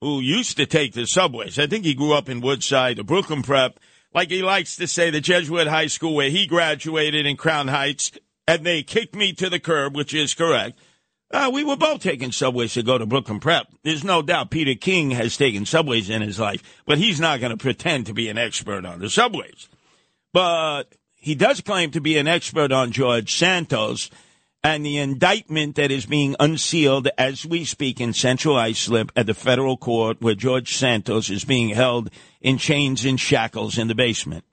who 0.00 0.20
used 0.20 0.56
to 0.56 0.66
take 0.66 0.92
the 0.92 1.06
subways, 1.06 1.58
I 1.58 1.66
think 1.66 1.84
he 1.84 1.94
grew 1.94 2.12
up 2.12 2.28
in 2.28 2.40
Woodside, 2.40 2.96
the 2.96 3.04
Brooklyn 3.04 3.42
Prep, 3.42 3.78
like 4.12 4.30
he 4.30 4.42
likes 4.42 4.76
to 4.76 4.86
say, 4.86 5.10
the 5.10 5.20
Jesuit 5.20 5.66
high 5.66 5.86
school 5.86 6.14
where 6.14 6.30
he 6.30 6.46
graduated 6.46 7.26
in 7.26 7.36
Crown 7.36 7.68
Heights, 7.68 8.12
and 8.46 8.64
they 8.64 8.82
kicked 8.82 9.14
me 9.14 9.32
to 9.34 9.48
the 9.48 9.60
curb, 9.60 9.94
which 9.94 10.12
is 10.14 10.34
correct. 10.34 10.78
Uh, 11.30 11.50
we 11.52 11.62
were 11.62 11.76
both 11.76 12.02
taking 12.02 12.32
subways 12.32 12.72
to 12.72 12.82
go 12.82 12.96
to 12.96 13.04
Brooklyn 13.04 13.38
Prep. 13.38 13.66
There's 13.82 14.04
no 14.04 14.22
doubt 14.22 14.50
Peter 14.50 14.74
King 14.74 15.10
has 15.10 15.36
taken 15.36 15.66
subways 15.66 16.08
in 16.08 16.22
his 16.22 16.38
life, 16.38 16.62
but 16.86 16.96
he's 16.96 17.20
not 17.20 17.40
going 17.40 17.50
to 17.50 17.58
pretend 17.58 18.06
to 18.06 18.14
be 18.14 18.28
an 18.28 18.38
expert 18.38 18.86
on 18.86 19.00
the 19.00 19.10
subways. 19.10 19.68
But 20.32 20.84
he 21.14 21.34
does 21.34 21.60
claim 21.60 21.90
to 21.90 22.00
be 22.00 22.16
an 22.16 22.28
expert 22.28 22.72
on 22.72 22.92
George 22.92 23.34
Santos 23.34 24.10
and 24.64 24.84
the 24.84 24.96
indictment 24.96 25.76
that 25.76 25.90
is 25.90 26.06
being 26.06 26.34
unsealed 26.40 27.08
as 27.18 27.44
we 27.44 27.64
speak 27.64 28.00
in 28.00 28.12
Central 28.14 28.56
Islip 28.56 29.12
at 29.14 29.26
the 29.26 29.34
federal 29.34 29.76
court 29.76 30.20
where 30.20 30.34
George 30.34 30.74
Santos 30.74 31.28
is 31.28 31.44
being 31.44 31.68
held 31.68 32.10
in 32.40 32.56
chains 32.56 33.04
and 33.04 33.20
shackles 33.20 33.76
in 33.76 33.88
the 33.88 33.94
basement. 33.94 34.44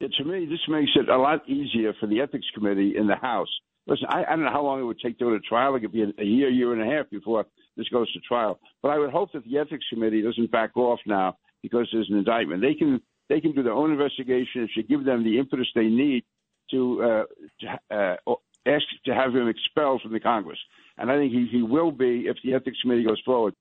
Yeah, 0.00 0.08
to 0.18 0.24
me, 0.24 0.46
this 0.46 0.60
makes 0.68 0.92
it 0.94 1.08
a 1.08 1.18
lot 1.18 1.48
easier 1.48 1.94
for 1.98 2.06
the 2.06 2.20
ethics 2.20 2.46
committee 2.54 2.94
in 2.96 3.08
the 3.08 3.16
House 3.16 3.50
Listen, 3.86 4.06
I, 4.08 4.24
I 4.24 4.30
don't 4.30 4.44
know 4.44 4.50
how 4.50 4.62
long 4.62 4.80
it 4.80 4.84
would 4.84 5.00
take 5.00 5.18
to 5.18 5.24
go 5.24 5.30
to 5.30 5.40
trial. 5.40 5.74
It 5.74 5.80
could 5.80 5.92
be 5.92 6.02
a, 6.02 6.12
a 6.18 6.24
year, 6.24 6.48
year 6.48 6.72
and 6.72 6.82
a 6.82 6.96
half 6.96 7.10
before 7.10 7.44
this 7.76 7.88
goes 7.88 8.10
to 8.12 8.20
trial. 8.20 8.58
But 8.82 8.90
I 8.90 8.98
would 8.98 9.10
hope 9.10 9.32
that 9.32 9.44
the 9.44 9.58
ethics 9.58 9.84
committee 9.92 10.22
doesn't 10.22 10.50
back 10.50 10.76
off 10.76 11.00
now 11.06 11.36
because 11.62 11.88
there's 11.92 12.08
an 12.10 12.16
indictment. 12.16 12.62
They 12.62 12.74
can 12.74 13.00
they 13.28 13.40
can 13.40 13.52
do 13.52 13.62
their 13.62 13.72
own 13.72 13.90
investigation. 13.90 14.62
It 14.62 14.70
should 14.74 14.88
give 14.88 15.04
them 15.04 15.24
the 15.24 15.38
impetus 15.38 15.66
they 15.74 15.86
need 15.86 16.24
to, 16.70 17.02
uh, 17.02 17.24
to 17.60 18.16
uh, 18.26 18.34
ask 18.66 18.84
to 19.06 19.14
have 19.14 19.34
him 19.34 19.48
expelled 19.48 20.02
from 20.02 20.12
the 20.12 20.20
Congress. 20.20 20.58
And 20.98 21.10
I 21.10 21.16
think 21.16 21.32
he, 21.32 21.48
he 21.50 21.62
will 21.62 21.90
be 21.90 22.26
if 22.26 22.36
the 22.44 22.54
ethics 22.54 22.78
committee 22.82 23.04
goes 23.04 23.20
forward. 23.24 23.54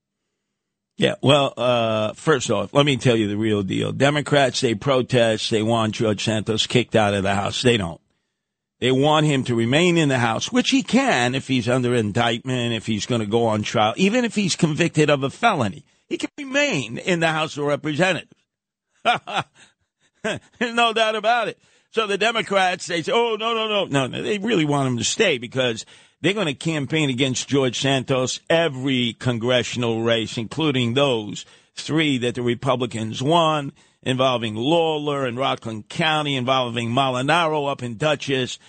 Yeah, 0.97 1.15
well, 1.23 1.53
uh, 1.57 2.13
first 2.13 2.51
off, 2.51 2.71
let 2.73 2.85
me 2.85 2.97
tell 2.97 3.15
you 3.15 3.27
the 3.27 3.37
real 3.37 3.63
deal. 3.63 3.91
Democrats, 3.91 4.61
they 4.61 4.75
protest. 4.75 5.49
They 5.49 5.63
want 5.63 5.95
George 5.95 6.23
Santos 6.23 6.67
kicked 6.67 6.95
out 6.95 7.15
of 7.15 7.23
the 7.23 7.33
House. 7.33 7.63
They 7.63 7.77
don't. 7.77 7.99
They 8.83 8.91
want 8.91 9.25
him 9.25 9.45
to 9.45 9.55
remain 9.55 9.97
in 9.97 10.09
the 10.09 10.19
House, 10.19 10.51
which 10.51 10.69
he 10.69 10.83
can 10.83 11.35
if 11.35 11.47
he's 11.47 11.69
under 11.69 11.95
indictment, 11.95 12.73
if 12.73 12.85
he's 12.85 13.05
going 13.05 13.21
to 13.21 13.25
go 13.25 13.45
on 13.45 13.63
trial, 13.63 13.93
even 13.95 14.25
if 14.25 14.35
he's 14.35 14.57
convicted 14.57 15.09
of 15.09 15.23
a 15.23 15.29
felony. 15.29 15.85
He 16.09 16.17
can 16.17 16.29
remain 16.37 16.97
in 16.97 17.21
the 17.21 17.29
House 17.29 17.55
of 17.55 17.63
Representatives. 17.63 18.33
no 20.59 20.91
doubt 20.91 21.15
about 21.15 21.47
it. 21.47 21.57
So 21.91 22.07
the 22.07 22.17
Democrats, 22.17 22.87
they 22.87 23.01
say, 23.03 23.13
oh, 23.13 23.37
no, 23.39 23.53
no, 23.53 23.69
no, 23.69 23.85
no, 23.85 24.07
no. 24.07 24.21
They 24.21 24.37
really 24.37 24.65
want 24.65 24.89
him 24.89 24.97
to 24.97 25.05
stay 25.05 25.37
because 25.37 25.85
they're 26.19 26.33
going 26.33 26.47
to 26.47 26.53
campaign 26.53 27.09
against 27.09 27.47
George 27.47 27.79
Santos 27.79 28.41
every 28.49 29.13
congressional 29.13 30.01
race, 30.01 30.37
including 30.37 30.93
those 30.93 31.45
three 31.73 32.17
that 32.17 32.35
the 32.35 32.41
Republicans 32.41 33.23
won 33.23 33.71
involving 34.03 34.55
Lawler 34.55 35.25
in 35.25 35.35
Rockland 35.35 35.89
County, 35.89 36.35
involving 36.35 36.89
Molinaro 36.89 37.71
up 37.71 37.81
in 37.81 37.97
Dutchess, 37.97 38.59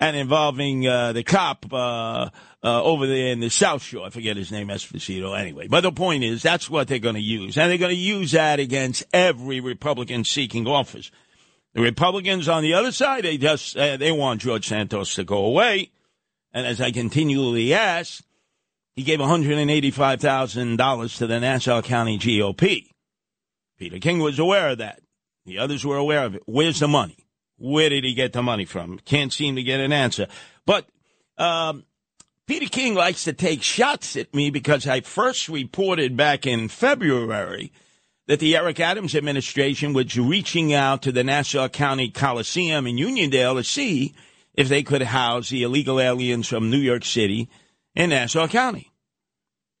and 0.00 0.16
involving 0.16 0.86
uh, 0.86 1.12
the 1.12 1.22
cop 1.22 1.66
uh, 1.72 2.30
uh, 2.62 2.82
over 2.82 3.06
there 3.06 3.28
in 3.28 3.40
the 3.40 3.48
South 3.48 3.82
Shore. 3.82 4.06
I 4.06 4.10
forget 4.10 4.36
his 4.36 4.50
name, 4.50 4.68
Esposito. 4.68 5.38
Anyway, 5.38 5.68
but 5.68 5.82
the 5.82 5.92
point 5.92 6.24
is 6.24 6.42
that's 6.42 6.68
what 6.68 6.88
they're 6.88 6.98
going 6.98 7.14
to 7.14 7.20
use, 7.20 7.56
and 7.58 7.70
they're 7.70 7.78
going 7.78 7.94
to 7.94 7.96
use 7.96 8.32
that 8.32 8.60
against 8.60 9.04
every 9.12 9.60
Republican 9.60 10.24
seeking 10.24 10.66
office. 10.66 11.10
The 11.74 11.82
Republicans 11.82 12.48
on 12.48 12.62
the 12.62 12.74
other 12.74 12.92
side, 12.92 13.24
they 13.24 13.36
just 13.36 13.76
uh, 13.76 13.96
they 13.96 14.12
want 14.12 14.42
George 14.42 14.68
Santos 14.68 15.14
to 15.16 15.24
go 15.24 15.44
away, 15.44 15.90
and 16.52 16.66
as 16.66 16.80
I 16.80 16.92
continually 16.92 17.74
ask, 17.74 18.22
he 18.94 19.02
gave 19.02 19.20
one 19.20 19.28
hundred 19.28 19.58
and 19.58 19.70
eighty-five 19.70 20.20
thousand 20.20 20.76
dollars 20.76 21.18
to 21.18 21.26
the 21.26 21.40
Nassau 21.40 21.82
County 21.82 22.18
GOP. 22.18 22.90
Peter 23.78 23.98
King 23.98 24.20
was 24.20 24.38
aware 24.38 24.70
of 24.70 24.78
that. 24.78 25.00
The 25.46 25.58
others 25.58 25.84
were 25.84 25.96
aware 25.96 26.24
of 26.24 26.34
it. 26.34 26.42
Where's 26.46 26.80
the 26.80 26.88
money? 26.88 27.16
Where 27.58 27.88
did 27.88 28.04
he 28.04 28.14
get 28.14 28.32
the 28.32 28.42
money 28.42 28.64
from? 28.64 28.98
Can't 29.00 29.32
seem 29.32 29.56
to 29.56 29.62
get 29.62 29.80
an 29.80 29.92
answer. 29.92 30.26
But 30.66 30.88
um, 31.38 31.84
Peter 32.46 32.66
King 32.66 32.94
likes 32.94 33.24
to 33.24 33.32
take 33.32 33.62
shots 33.62 34.16
at 34.16 34.34
me 34.34 34.50
because 34.50 34.86
I 34.86 35.00
first 35.00 35.48
reported 35.48 36.16
back 36.16 36.46
in 36.46 36.68
February 36.68 37.72
that 38.26 38.40
the 38.40 38.56
Eric 38.56 38.80
Adams 38.80 39.14
administration 39.14 39.92
was 39.92 40.18
reaching 40.18 40.72
out 40.72 41.02
to 41.02 41.12
the 41.12 41.24
Nassau 41.24 41.68
County 41.68 42.10
Coliseum 42.10 42.86
in 42.86 42.96
Uniondale 42.96 43.56
to 43.56 43.64
see 43.64 44.14
if 44.54 44.68
they 44.68 44.82
could 44.82 45.02
house 45.02 45.50
the 45.50 45.62
illegal 45.62 46.00
aliens 46.00 46.48
from 46.48 46.70
New 46.70 46.78
York 46.78 47.04
City 47.04 47.48
in 47.94 48.10
Nassau 48.10 48.46
County. 48.46 48.90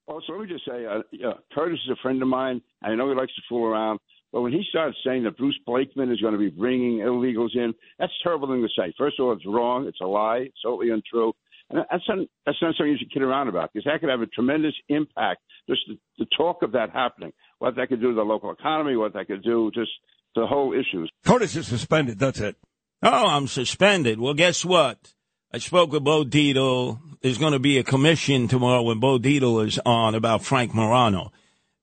Also, 0.06 0.32
let 0.32 0.42
me 0.42 0.46
just 0.46 0.66
say, 0.66 0.84
uh, 0.84 0.98
uh, 1.26 1.34
Curtis 1.54 1.78
is 1.86 1.92
a 1.92 2.02
friend 2.02 2.20
of 2.20 2.28
mine. 2.28 2.60
I 2.82 2.94
know 2.94 3.08
he 3.08 3.14
likes 3.14 3.34
to 3.36 3.42
fool 3.48 3.64
around. 3.66 4.00
But 4.32 4.42
when 4.42 4.52
he 4.52 4.64
started 4.68 4.96
saying 5.06 5.22
that 5.24 5.36
Bruce 5.36 5.58
Blakeman 5.64 6.10
is 6.10 6.20
going 6.20 6.32
to 6.32 6.38
be 6.38 6.50
bringing 6.50 6.98
illegals 6.98 7.54
in, 7.54 7.72
that's 7.98 8.12
a 8.20 8.24
terrible 8.24 8.48
thing 8.48 8.62
to 8.62 8.68
say. 8.76 8.92
First 8.98 9.18
of 9.18 9.26
all, 9.26 9.32
it's 9.32 9.46
wrong. 9.46 9.86
It's 9.86 10.00
a 10.00 10.06
lie. 10.06 10.38
It's 10.38 10.60
totally 10.62 10.90
untrue. 10.90 11.32
And 11.70 11.78
that's 11.90 12.02
not, 12.08 12.18
that's 12.44 12.58
not 12.60 12.74
something 12.76 12.90
you 12.90 12.98
should 12.98 13.12
kid 13.12 13.22
around 13.22 13.48
about 13.48 13.72
because 13.72 13.84
that 13.84 14.00
could 14.00 14.10
have 14.10 14.20
a 14.20 14.26
tremendous 14.26 14.74
impact. 14.88 15.40
Just 15.68 15.82
the, 15.88 15.98
the 16.18 16.26
talk 16.36 16.62
of 16.62 16.72
that 16.72 16.90
happening, 16.90 17.32
what 17.58 17.76
that 17.76 17.88
could 17.88 18.00
do 18.00 18.08
to 18.08 18.14
the 18.14 18.22
local 18.22 18.50
economy, 18.50 18.96
what 18.96 19.14
that 19.14 19.28
could 19.28 19.42
do, 19.42 19.70
just 19.72 19.90
the 20.34 20.46
whole 20.46 20.74
issues. 20.74 21.08
Curtis 21.24 21.56
is 21.56 21.68
suspended. 21.68 22.18
That's 22.18 22.40
it. 22.40 22.56
Oh, 23.02 23.28
I'm 23.28 23.46
suspended. 23.46 24.18
Well, 24.20 24.34
guess 24.34 24.64
what? 24.64 25.13
I 25.54 25.58
spoke 25.58 25.92
with 25.92 26.02
Bo 26.02 26.24
Dietl. 26.24 26.98
There's 27.22 27.38
going 27.38 27.52
to 27.52 27.60
be 27.60 27.78
a 27.78 27.84
commission 27.84 28.48
tomorrow 28.48 28.82
when 28.82 28.98
Bo 28.98 29.20
Dietl 29.20 29.64
is 29.64 29.78
on 29.86 30.16
about 30.16 30.44
Frank 30.44 30.74
Morano. 30.74 31.30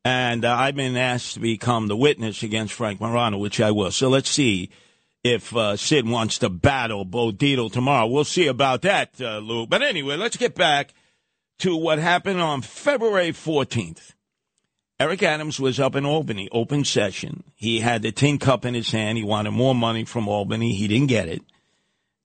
And 0.04 0.44
uh, 0.44 0.54
I've 0.54 0.76
been 0.76 0.98
asked 0.98 1.36
to 1.36 1.40
become 1.40 1.88
the 1.88 1.96
witness 1.96 2.44
against 2.44 2.74
Frank 2.74 3.00
Morano, 3.00 3.38
which 3.38 3.62
I 3.62 3.72
will. 3.72 3.92
So 3.92 4.10
let's 4.10 4.30
see 4.30 4.72
if 5.24 5.56
uh, 5.56 5.78
Sid 5.78 6.06
wants 6.06 6.40
to 6.40 6.50
battle 6.50 7.06
Bo 7.06 7.32
Dietl 7.32 7.72
tomorrow. 7.72 8.08
We'll 8.08 8.26
see 8.26 8.48
about 8.48 8.82
that, 8.82 9.12
uh, 9.22 9.38
Lou. 9.38 9.66
But 9.66 9.84
anyway, 9.84 10.18
let's 10.18 10.36
get 10.36 10.54
back 10.54 10.94
to 11.60 11.74
what 11.74 11.98
happened 11.98 12.42
on 12.42 12.64
February 12.64 13.32
14th. 13.32 14.16
Eric 15.00 15.24
Adams 15.24 15.62
was 15.62 15.80
up 15.80 15.96
in 15.96 16.06
Albany, 16.06 16.50
open 16.52 16.84
session. 16.84 17.46
He 17.56 17.80
had 17.80 18.02
the 18.02 18.12
tin 18.12 18.38
cup 18.38 18.66
in 18.66 18.74
his 18.74 18.92
hand. 18.92 19.18
He 19.18 19.24
wanted 19.24 19.52
more 19.52 19.74
money 19.74 20.04
from 20.04 20.28
Albany. 20.28 20.74
He 20.74 20.90
didn't 20.90 21.08
get 21.08 21.30
it. 21.30 21.42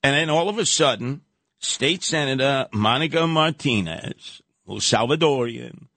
And 0.03 0.17
then 0.17 0.29
all 0.29 0.49
of 0.49 0.59
a 0.59 0.67
sudden, 0.67 1.23
State 1.59 2.03
Senator 2.03 2.69
Monica 2.73 3.27
Martinez, 3.27 4.43
who's 4.67 4.85
Salvadorian, 4.85 5.89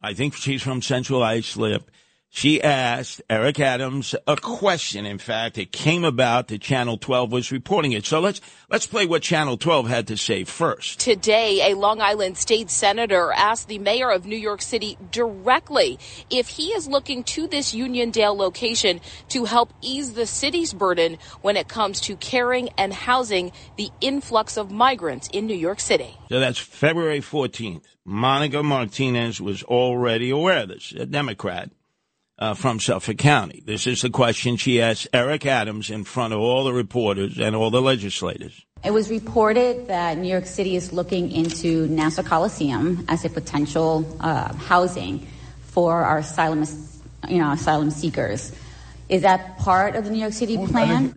I 0.00 0.14
think 0.14 0.34
she's 0.34 0.62
from 0.62 0.82
Central 0.82 1.22
Islip. 1.22 1.90
She 2.30 2.62
asked 2.62 3.22
Eric 3.28 3.58
Adams 3.58 4.14
a 4.26 4.36
question. 4.36 5.06
In 5.06 5.18
fact, 5.18 5.58
it 5.58 5.72
came 5.72 6.04
about 6.04 6.48
that 6.48 6.60
Channel 6.60 6.98
12 6.98 7.32
was 7.32 7.50
reporting 7.50 7.92
it. 7.92 8.06
So 8.06 8.20
let's 8.20 8.40
let's 8.70 8.86
play 8.86 9.06
what 9.06 9.22
Channel 9.22 9.56
12 9.56 9.88
had 9.88 10.06
to 10.08 10.16
say 10.16 10.44
first. 10.44 11.00
Today, 11.00 11.72
a 11.72 11.76
Long 11.76 12.00
Island 12.00 12.36
state 12.36 12.70
senator 12.70 13.32
asked 13.32 13.68
the 13.68 13.78
mayor 13.78 14.10
of 14.10 14.26
New 14.26 14.36
York 14.36 14.62
City 14.62 14.98
directly 15.10 15.98
if 16.30 16.48
he 16.48 16.68
is 16.68 16.86
looking 16.86 17.24
to 17.24 17.48
this 17.48 17.74
Uniondale 17.74 18.36
location 18.36 19.00
to 19.30 19.46
help 19.46 19.72
ease 19.80 20.12
the 20.12 20.26
city's 20.26 20.72
burden 20.72 21.18
when 21.40 21.56
it 21.56 21.66
comes 21.66 22.00
to 22.02 22.16
caring 22.16 22.68
and 22.78 22.92
housing 22.92 23.52
the 23.76 23.90
influx 24.00 24.56
of 24.56 24.70
migrants 24.70 25.28
in 25.32 25.46
New 25.46 25.56
York 25.56 25.80
City. 25.80 26.14
So 26.28 26.38
that's 26.38 26.58
February 26.58 27.20
14th. 27.20 27.84
Monica 28.04 28.62
Martinez 28.62 29.40
was 29.40 29.62
already 29.64 30.30
aware 30.30 30.62
of 30.62 30.68
this, 30.68 30.92
a 30.92 31.04
Democrat 31.04 31.70
uh, 32.38 32.54
from 32.54 32.80
Suffolk 32.80 33.18
County. 33.18 33.62
This 33.64 33.86
is 33.86 34.02
the 34.02 34.10
question 34.10 34.56
she 34.56 34.80
asked 34.80 35.08
Eric 35.12 35.46
Adams 35.46 35.90
in 35.90 36.04
front 36.04 36.32
of 36.32 36.40
all 36.40 36.64
the 36.64 36.72
reporters 36.72 37.38
and 37.38 37.56
all 37.56 37.70
the 37.70 37.82
legislators. 37.82 38.64
It 38.84 38.92
was 38.92 39.10
reported 39.10 39.88
that 39.88 40.18
New 40.18 40.28
York 40.28 40.46
City 40.46 40.76
is 40.76 40.92
looking 40.92 41.32
into 41.32 41.88
Nassau 41.88 42.22
Coliseum 42.22 43.04
as 43.08 43.24
a 43.24 43.28
potential 43.28 44.06
uh, 44.20 44.54
housing 44.54 45.26
for 45.62 46.04
our 46.04 46.18
asylum, 46.18 46.64
you 47.28 47.38
know, 47.38 47.50
asylum 47.50 47.90
seekers. 47.90 48.52
Is 49.08 49.22
that 49.22 49.58
part 49.58 49.96
of 49.96 50.04
the 50.04 50.10
New 50.10 50.20
York 50.20 50.32
City 50.32 50.56
plan? 50.66 51.14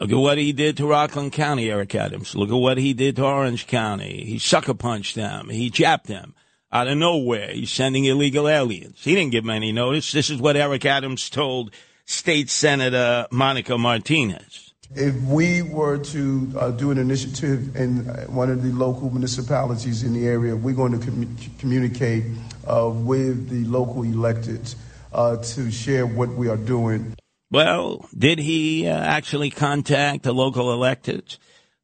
Look 0.00 0.10
at 0.10 0.18
what 0.18 0.36
he 0.36 0.52
did 0.52 0.76
to 0.78 0.86
Rockland 0.86 1.32
County, 1.32 1.70
Eric 1.70 1.94
Adams. 1.94 2.34
Look 2.34 2.50
at 2.50 2.56
what 2.56 2.76
he 2.76 2.92
did 2.92 3.16
to 3.16 3.24
Orange 3.24 3.66
County. 3.66 4.24
He 4.24 4.38
sucker 4.38 4.74
punched 4.74 5.14
them. 5.14 5.48
He 5.48 5.70
japped 5.70 6.06
them 6.06 6.34
out 6.72 6.88
of 6.88 6.98
nowhere. 6.98 7.52
He's 7.52 7.70
sending 7.70 8.04
illegal 8.04 8.48
aliens. 8.48 8.98
He 9.02 9.14
didn't 9.14 9.32
give 9.32 9.44
them 9.44 9.50
any 9.50 9.72
notice. 9.72 10.12
This 10.12 10.30
is 10.30 10.40
what 10.40 10.56
Eric 10.56 10.84
Adams 10.84 11.30
told 11.30 11.70
State 12.04 12.50
Senator 12.50 13.26
Monica 13.30 13.78
Martinez. 13.78 14.74
If 14.94 15.20
we 15.22 15.62
were 15.62 15.98
to 15.98 16.52
uh, 16.56 16.70
do 16.70 16.92
an 16.92 16.98
initiative 16.98 17.74
in 17.74 18.04
one 18.32 18.50
of 18.50 18.62
the 18.62 18.70
local 18.70 19.10
municipalities 19.10 20.04
in 20.04 20.12
the 20.12 20.26
area, 20.26 20.54
we're 20.54 20.76
going 20.76 20.98
to 20.98 21.04
com- 21.04 21.36
communicate 21.58 22.24
uh, 22.66 22.88
with 22.94 23.48
the 23.48 23.64
local 23.64 24.02
electeds 24.02 24.76
uh, 25.12 25.38
to 25.38 25.70
share 25.72 26.06
what 26.06 26.28
we 26.30 26.48
are 26.48 26.56
doing. 26.56 27.16
Well, 27.50 28.08
did 28.16 28.38
he 28.38 28.86
uh, 28.86 28.96
actually 28.96 29.50
contact 29.50 30.22
the 30.22 30.32
local 30.32 30.66
electeds? 30.66 31.38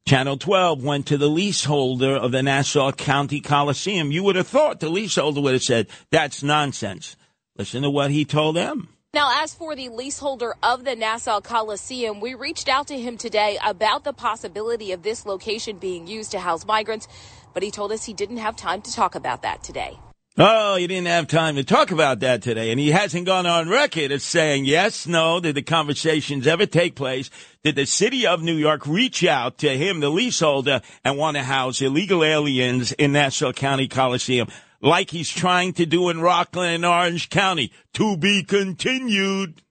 Channel 0.05 0.35
12 0.35 0.83
went 0.83 1.05
to 1.07 1.17
the 1.17 1.29
leaseholder 1.29 2.13
of 2.13 2.33
the 2.33 2.43
Nassau 2.43 2.91
County 2.91 3.39
Coliseum. 3.39 4.11
You 4.11 4.21
would 4.23 4.35
have 4.35 4.47
thought 4.47 4.81
the 4.81 4.89
leaseholder 4.89 5.39
would 5.39 5.53
have 5.53 5.63
said, 5.63 5.87
that's 6.11 6.43
nonsense. 6.43 7.15
Listen 7.57 7.83
to 7.83 7.89
what 7.89 8.11
he 8.11 8.25
told 8.25 8.57
them. 8.57 8.89
Now, 9.13 9.41
as 9.41 9.53
for 9.53 9.77
the 9.77 9.87
leaseholder 9.87 10.55
of 10.61 10.83
the 10.83 10.97
Nassau 10.97 11.39
Coliseum, 11.39 12.19
we 12.19 12.33
reached 12.33 12.67
out 12.67 12.87
to 12.87 12.99
him 12.99 13.15
today 13.15 13.57
about 13.65 14.03
the 14.03 14.11
possibility 14.11 14.91
of 14.91 15.03
this 15.03 15.25
location 15.25 15.77
being 15.77 16.05
used 16.05 16.31
to 16.31 16.39
house 16.39 16.65
migrants, 16.65 17.07
but 17.53 17.63
he 17.63 17.71
told 17.71 17.93
us 17.93 18.03
he 18.03 18.13
didn't 18.13 18.37
have 18.37 18.57
time 18.57 18.81
to 18.81 18.91
talk 18.91 19.15
about 19.15 19.43
that 19.43 19.63
today. 19.63 19.97
Oh, 20.35 20.77
he 20.77 20.87
didn't 20.87 21.05
have 21.05 21.27
time 21.27 21.57
to 21.57 21.63
talk 21.63 21.91
about 21.91 22.21
that 22.21 22.41
today. 22.41 22.71
And 22.71 22.79
he 22.79 22.89
hasn't 22.89 23.27
gone 23.27 23.45
on 23.45 23.69
record 23.69 24.11
as 24.11 24.23
saying 24.23 24.65
yes, 24.65 25.05
no, 25.05 25.39
did 25.39 25.53
the 25.53 25.61
conversations 25.61 26.47
ever 26.47 26.65
take 26.65 26.95
place? 26.95 27.29
Did 27.63 27.75
the 27.75 27.85
city 27.85 28.25
of 28.25 28.41
New 28.41 28.55
York 28.55 28.87
reach 28.87 29.23
out 29.23 29.59
to 29.59 29.69
him, 29.69 29.99
the 29.99 30.09
leaseholder, 30.09 30.81
and 31.05 31.19
want 31.19 31.37
to 31.37 31.43
house 31.43 31.83
illegal 31.83 32.23
aliens 32.23 32.93
in 32.93 33.11
Nassau 33.11 33.53
County 33.53 33.87
Coliseum 33.87 34.47
like 34.81 35.11
he's 35.11 35.29
trying 35.29 35.71
to 35.73 35.85
do 35.85 36.09
in 36.09 36.19
Rockland 36.19 36.73
and 36.73 36.85
Orange 36.85 37.29
County? 37.29 37.71
To 37.93 38.17
be 38.17 38.43
continued. 38.43 39.61